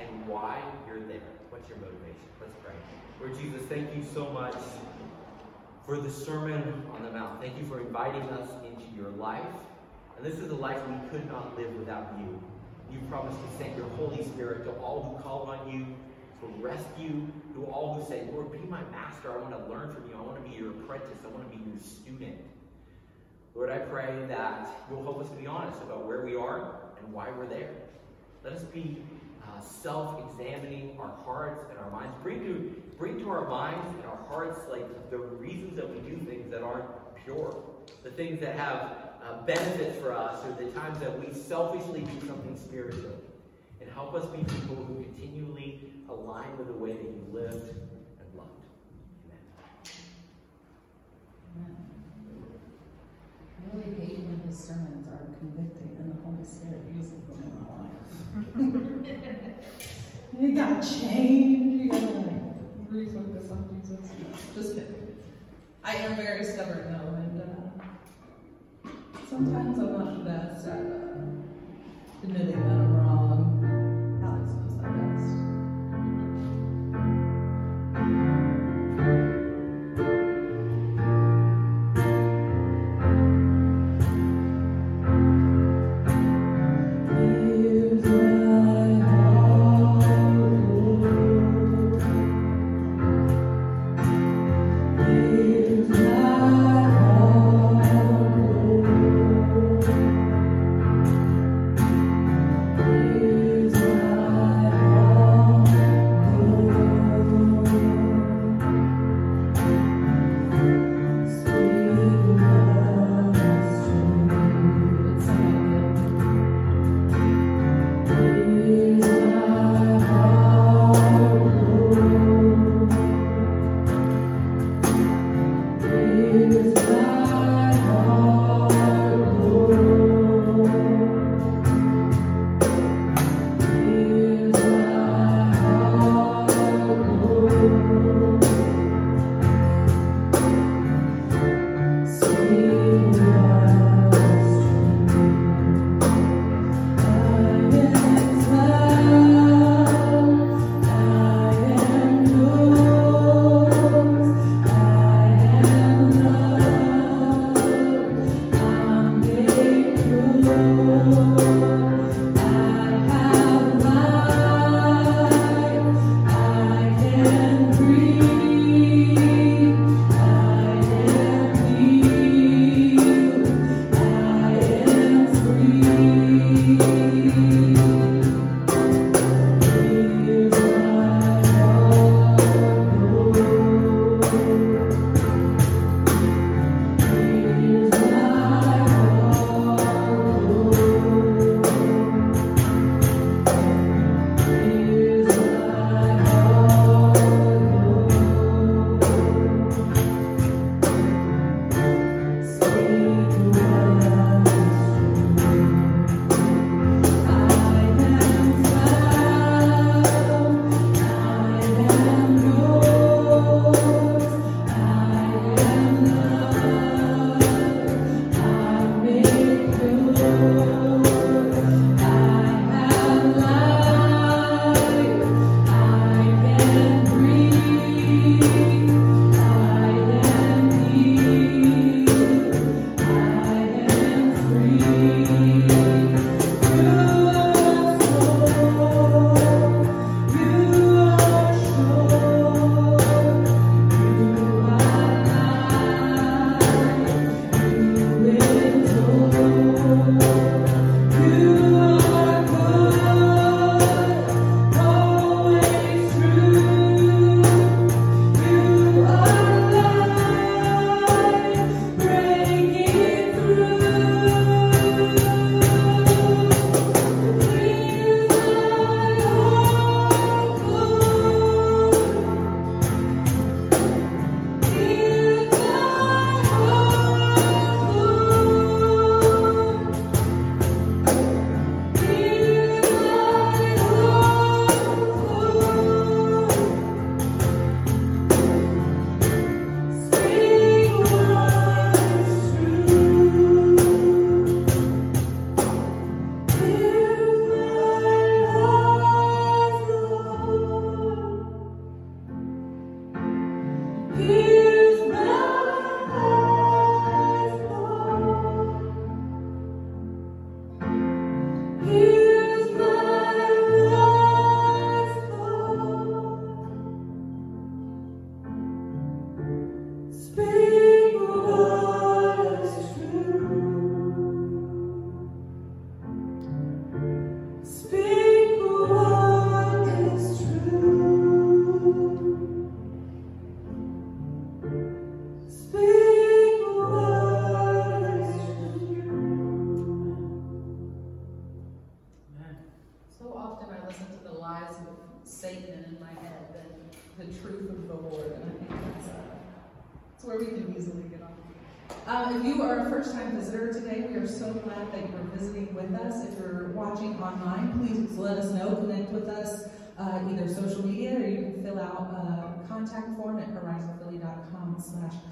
and 0.00 0.26
why 0.28 0.62
you're 0.86 1.00
there. 1.00 1.20
What's 1.50 1.68
your 1.68 1.78
motivation? 1.78 2.22
Let's 2.40 2.54
pray. 2.62 2.74
Lord 3.20 3.36
Jesus, 3.38 3.60
thank 3.68 3.94
you 3.96 4.04
so 4.14 4.30
much 4.30 4.54
for 5.84 5.98
the 5.98 6.10
Sermon 6.10 6.84
on 6.94 7.02
the 7.02 7.10
Mount. 7.10 7.40
Thank 7.40 7.58
you 7.58 7.64
for 7.64 7.80
inviting 7.80 8.22
us 8.30 8.48
into 8.64 8.84
your 8.96 9.10
life. 9.10 9.44
And 10.16 10.24
this 10.24 10.38
is 10.38 10.50
a 10.50 10.54
life 10.54 10.80
we 10.86 11.08
could 11.10 11.26
not 11.28 11.58
live 11.58 11.74
without 11.74 12.14
you. 12.18 12.40
You 12.92 13.00
promised 13.10 13.38
to 13.38 13.58
send 13.58 13.76
your 13.76 13.88
Holy 13.90 14.22
Spirit 14.22 14.64
to 14.64 14.70
all 14.74 15.16
who 15.16 15.22
call 15.22 15.42
on 15.50 15.68
you, 15.68 15.84
to 16.40 16.62
rescue, 16.62 17.26
to 17.54 17.64
all 17.64 17.98
who 17.98 18.06
say, 18.06 18.28
Lord, 18.32 18.52
be 18.52 18.58
my 18.58 18.82
master. 18.92 19.32
I 19.32 19.38
want 19.38 19.50
to 19.50 19.72
learn 19.72 19.92
from 19.92 20.08
you. 20.08 20.14
I 20.16 20.20
want 20.20 20.36
to 20.42 20.48
be 20.48 20.54
your 20.56 20.70
apprentice. 20.70 21.18
I 21.24 21.28
want 21.28 21.50
to 21.50 21.56
be 21.56 21.64
your 21.64 21.80
student. 21.80 22.36
Lord, 23.54 23.70
I 23.70 23.78
pray 23.78 24.24
that 24.28 24.70
you'll 24.88 25.02
help 25.02 25.20
us 25.20 25.28
to 25.28 25.36
be 25.36 25.46
honest 25.46 25.80
about 25.82 26.06
where 26.06 26.24
we 26.24 26.34
are 26.34 26.80
and 26.98 27.12
why 27.12 27.30
we're 27.30 27.46
there. 27.46 27.70
Let 28.42 28.54
us 28.54 28.62
be 28.62 29.02
uh, 29.46 29.60
self-examining 29.60 30.96
our 30.98 31.14
hearts 31.24 31.62
and 31.68 31.78
our 31.78 31.90
minds. 31.90 32.16
Bring 32.22 32.40
to, 32.40 32.82
bring 32.98 33.18
to 33.20 33.28
our 33.28 33.46
minds 33.46 33.94
and 33.94 34.04
our 34.06 34.18
hearts 34.28 34.60
like 34.70 35.10
the 35.10 35.18
reasons 35.18 35.76
that 35.76 35.88
we 35.88 35.98
do 36.08 36.16
things 36.24 36.50
that 36.50 36.62
aren't 36.62 36.86
pure, 37.24 37.62
the 38.02 38.10
things 38.10 38.40
that 38.40 38.56
have 38.56 39.10
uh, 39.22 39.42
benefits 39.44 40.00
for 40.00 40.12
us, 40.12 40.42
or 40.46 40.64
the 40.64 40.70
times 40.70 40.98
that 41.00 41.20
we 41.20 41.34
selfishly 41.34 42.00
do 42.00 42.26
something 42.26 42.56
spiritual. 42.56 43.12
And 43.82 43.90
help 43.90 44.14
us 44.14 44.24
be 44.26 44.38
people 44.38 44.76
who 44.76 45.04
continually 45.04 45.92
align 46.08 46.56
with 46.56 46.68
the 46.68 46.72
way 46.72 46.92
that 46.92 47.02
you 47.02 47.26
lived 47.30 47.74
really 53.72 53.94
hate 53.98 54.18
when 54.18 54.40
his 54.46 54.58
sermons 54.58 55.06
are 55.08 55.26
convicting 55.38 55.96
and 55.98 56.12
the 56.12 56.18
Holy 56.22 56.44
Spirit 56.44 56.82
uses 56.94 57.22
them 57.28 57.38
in 57.42 57.52
my 57.58 57.66
life. 57.82 58.02
you 60.40 60.48
got 60.54 60.82
changed. 60.82 61.84
You 61.84 61.90
got 61.90 62.02
like 62.02 62.42
refocus 62.90 63.50
on 63.50 63.60
Jesus. 63.72 64.10
Just 64.54 64.74
kidding. 64.74 65.16
I 65.84 65.96
am 65.96 66.16
very 66.16 66.44
stubborn 66.44 66.92
though, 66.92 67.14
and 67.14 67.42
uh, 67.42 68.90
sometimes 69.28 69.78
I'm 69.78 69.92
not 69.92 70.18
the 70.18 70.24
best. 70.30 70.51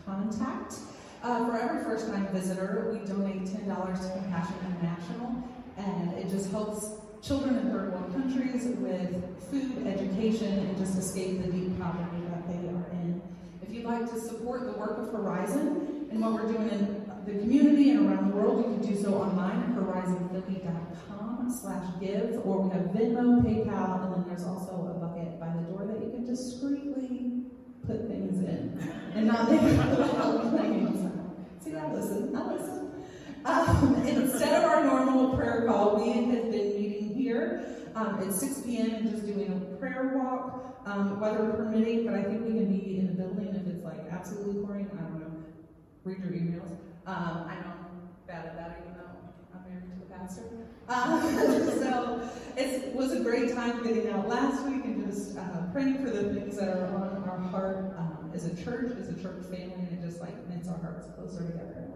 Contact. 0.07 0.75
Uh, 1.23 1.47
for 1.47 1.59
every 1.59 1.85
first-time 1.85 2.29
visitor, 2.29 2.91
we 2.93 3.07
donate 3.07 3.45
$10 3.45 3.67
to 3.67 4.21
Compassion 4.21 4.55
International, 4.67 5.45
and 5.77 6.13
it 6.15 6.31
just 6.31 6.51
helps 6.51 6.93
children 7.23 7.57
in 7.57 7.71
third 7.71 7.93
world 7.93 8.13
countries 8.13 8.65
with 8.79 9.51
food, 9.51 9.87
education, 9.87 10.59
and 10.61 10.79
just 10.79 10.97
escape 10.97 11.43
the 11.43 11.53
deep 11.53 11.79
poverty 11.79 12.23
that 12.31 12.47
they 12.49 12.69
are 12.69 12.89
in. 12.93 13.21
If 13.63 13.71
you'd 13.71 13.85
like 13.85 14.11
to 14.11 14.19
support 14.19 14.65
the 14.65 14.79
work 14.79 14.99
of 14.99 15.13
Horizon 15.13 16.09
and 16.11 16.21
what 16.21 16.33
we're 16.33 16.51
doing 16.51 16.71
in 16.71 17.11
the 17.27 17.33
community 17.33 17.91
and 17.91 18.09
around 18.09 18.31
the 18.31 18.37
world, 18.37 18.59
you 18.59 18.65
can 18.65 18.95
do 18.95 19.01
so 19.01 19.15
online 19.15 19.63
at 19.63 19.77
horizonphilly.com 19.77 21.55
slash 21.61 21.87
give, 22.01 22.41
or 22.47 22.63
we 22.63 22.71
have 22.71 22.87
Venmo, 22.87 23.43
PayPal, 23.45 24.05
and 24.05 24.15
then 24.15 24.25
there's 24.27 24.45
also 24.45 24.97
a 24.97 24.99
bucket 24.99 25.39
by 25.39 25.49
the 25.49 25.63
door 25.71 25.87
that 25.87 26.03
you 26.03 26.11
can 26.11 26.25
discreetly 26.25 27.43
put 27.87 28.09
things 28.09 28.39
in 28.39 28.80
and 29.21 29.29
not 29.29 29.51
make 29.51 29.61
it 29.63 29.77
See, 31.63 31.77
I 31.77 31.93
listen, 31.93 32.35
I 32.35 32.53
listen. 32.53 32.91
Um, 33.45 34.03
instead 34.07 34.63
of 34.63 34.71
our 34.71 34.83
normal 34.85 35.37
prayer 35.37 35.67
call, 35.67 36.03
we 36.03 36.11
have 36.13 36.51
been 36.51 36.51
meeting 36.51 37.15
here 37.15 37.67
um, 37.95 38.19
at 38.21 38.33
6 38.33 38.61
p.m. 38.63 38.91
and 38.91 39.11
just 39.11 39.27
doing 39.27 39.53
a 39.53 39.77
prayer 39.77 40.13
walk, 40.15 40.83
um, 40.87 41.21
weather 41.21 41.51
permitting, 41.51 42.07
but 42.07 42.15
I 42.15 42.23
think 42.23 42.47
we 42.47 42.53
can 42.53 42.79
be 42.79 42.99
in 42.99 43.09
the 43.09 43.13
building 43.13 43.49
if 43.49 43.67
it's 43.67 43.85
like 43.85 44.01
absolutely 44.11 44.65
pouring. 44.65 44.87
I 44.87 45.03
don't 45.03 45.21
know. 45.21 45.45
Read 46.05 46.19
your 46.21 46.33
emails. 46.33 46.71
Um, 47.07 47.45
I 47.47 47.57
know 47.57 47.73
I'm 47.77 48.09
bad 48.27 48.47
at 48.47 48.57
that, 48.57 48.81
even 48.81 48.95
though 48.95 49.55
I'm 49.55 49.69
married 49.69 49.85
to 49.85 50.15
a 50.15 50.19
pastor. 50.19 50.45
Um, 50.89 51.21
so 51.83 52.31
it 52.57 52.95
was 52.95 53.13
a 53.13 53.21
great 53.21 53.53
time 53.53 53.83
getting 53.83 54.11
out 54.11 54.29
last 54.29 54.65
week 54.65 54.85
and 54.85 55.07
just 55.07 55.37
uh, 55.37 55.43
praying 55.73 55.99
for 56.05 56.11
the 56.11 56.35
things 56.35 56.57
that 56.57 56.69
are 56.69 56.87
on 56.87 57.23
our 57.29 57.39
heart 57.51 57.95
as 58.35 58.47
a 58.47 58.65
church, 58.65 58.93
as 58.99 59.09
a 59.09 59.23
church 59.23 59.43
family, 59.45 59.75
and 59.75 59.93
it 59.93 60.07
just 60.07 60.21
like 60.21 60.49
knits 60.49 60.69
our 60.69 60.79
hearts 60.79 61.07
closer 61.17 61.47
together. 61.47 61.87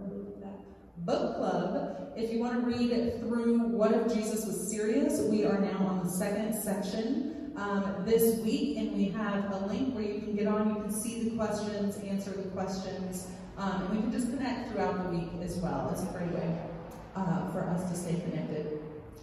Book 0.98 1.36
club. 1.36 2.12
If 2.16 2.32
you 2.32 2.40
want 2.40 2.54
to 2.54 2.60
read 2.60 3.20
through 3.20 3.58
What 3.68 3.92
If 3.92 4.14
Jesus 4.14 4.46
Was 4.46 4.70
Serious, 4.70 5.20
we 5.20 5.44
are 5.44 5.58
now 5.58 5.86
on 5.86 6.04
the 6.04 6.10
second 6.10 6.54
section 6.54 7.52
um, 7.56 8.04
this 8.06 8.38
week, 8.40 8.78
and 8.78 8.96
we 8.96 9.10
have 9.10 9.52
a 9.52 9.66
link 9.66 9.94
where 9.94 10.04
you 10.04 10.20
can 10.20 10.34
get 10.34 10.46
on. 10.46 10.68
You 10.68 10.82
can 10.82 10.92
see 10.92 11.28
the 11.28 11.36
questions, 11.36 11.98
answer 11.98 12.30
the 12.30 12.48
questions. 12.50 13.28
Um, 13.58 13.82
and 13.82 13.90
we 13.90 14.02
can 14.02 14.12
just 14.12 14.30
connect 14.30 14.70
throughout 14.70 15.04
the 15.04 15.16
week 15.16 15.28
as 15.42 15.56
well. 15.58 15.90
It's 15.92 16.02
a 16.02 16.06
great 16.06 16.32
way 16.32 16.58
uh, 17.14 17.50
for 17.52 17.68
us 17.68 17.88
to 17.90 17.96
stay 17.96 18.20
connected. 18.20 18.80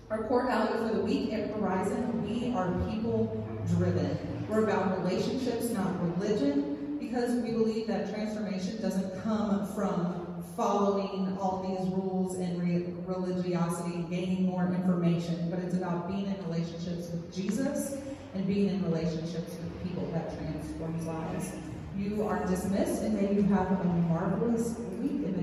Our 0.10 0.28
core 0.28 0.46
value 0.48 0.88
for 0.88 0.96
the 0.96 1.02
week 1.02 1.34
at 1.34 1.50
Horizon, 1.52 2.22
we 2.24 2.54
are 2.54 2.72
people 2.92 3.46
driven. 3.76 4.46
We're 4.50 4.66
about 4.66 5.04
relationships, 5.04 5.70
not 5.70 6.02
religion, 6.02 6.71
because 7.02 7.34
we 7.42 7.52
believe 7.52 7.88
that 7.88 8.14
transformation 8.14 8.80
doesn't 8.80 9.24
come 9.24 9.66
from 9.74 10.44
following 10.56 11.36
all 11.42 11.66
these 11.68 11.92
rules 11.92 12.38
and 12.38 12.62
re- 12.62 12.94
religiosity, 13.08 14.06
gaining 14.10 14.46
more 14.46 14.66
information, 14.68 15.50
but 15.50 15.60
it's 15.60 15.74
about 15.74 16.08
being 16.08 16.28
in 16.28 16.38
relationships 16.46 17.10
with 17.10 17.34
Jesus 17.34 17.98
and 18.36 18.46
being 18.46 18.70
in 18.70 18.84
relationships 18.84 19.56
with 19.58 19.84
people 19.84 20.08
that 20.14 20.38
transforms 20.38 21.06
lives. 21.06 21.52
You 21.98 22.24
are 22.28 22.46
dismissed, 22.46 23.02
and 23.02 23.20
may 23.20 23.34
you 23.34 23.44
have 23.44 23.72
a 23.72 23.84
marvelous 23.84 24.78
week 25.00 25.26
in 25.26 25.42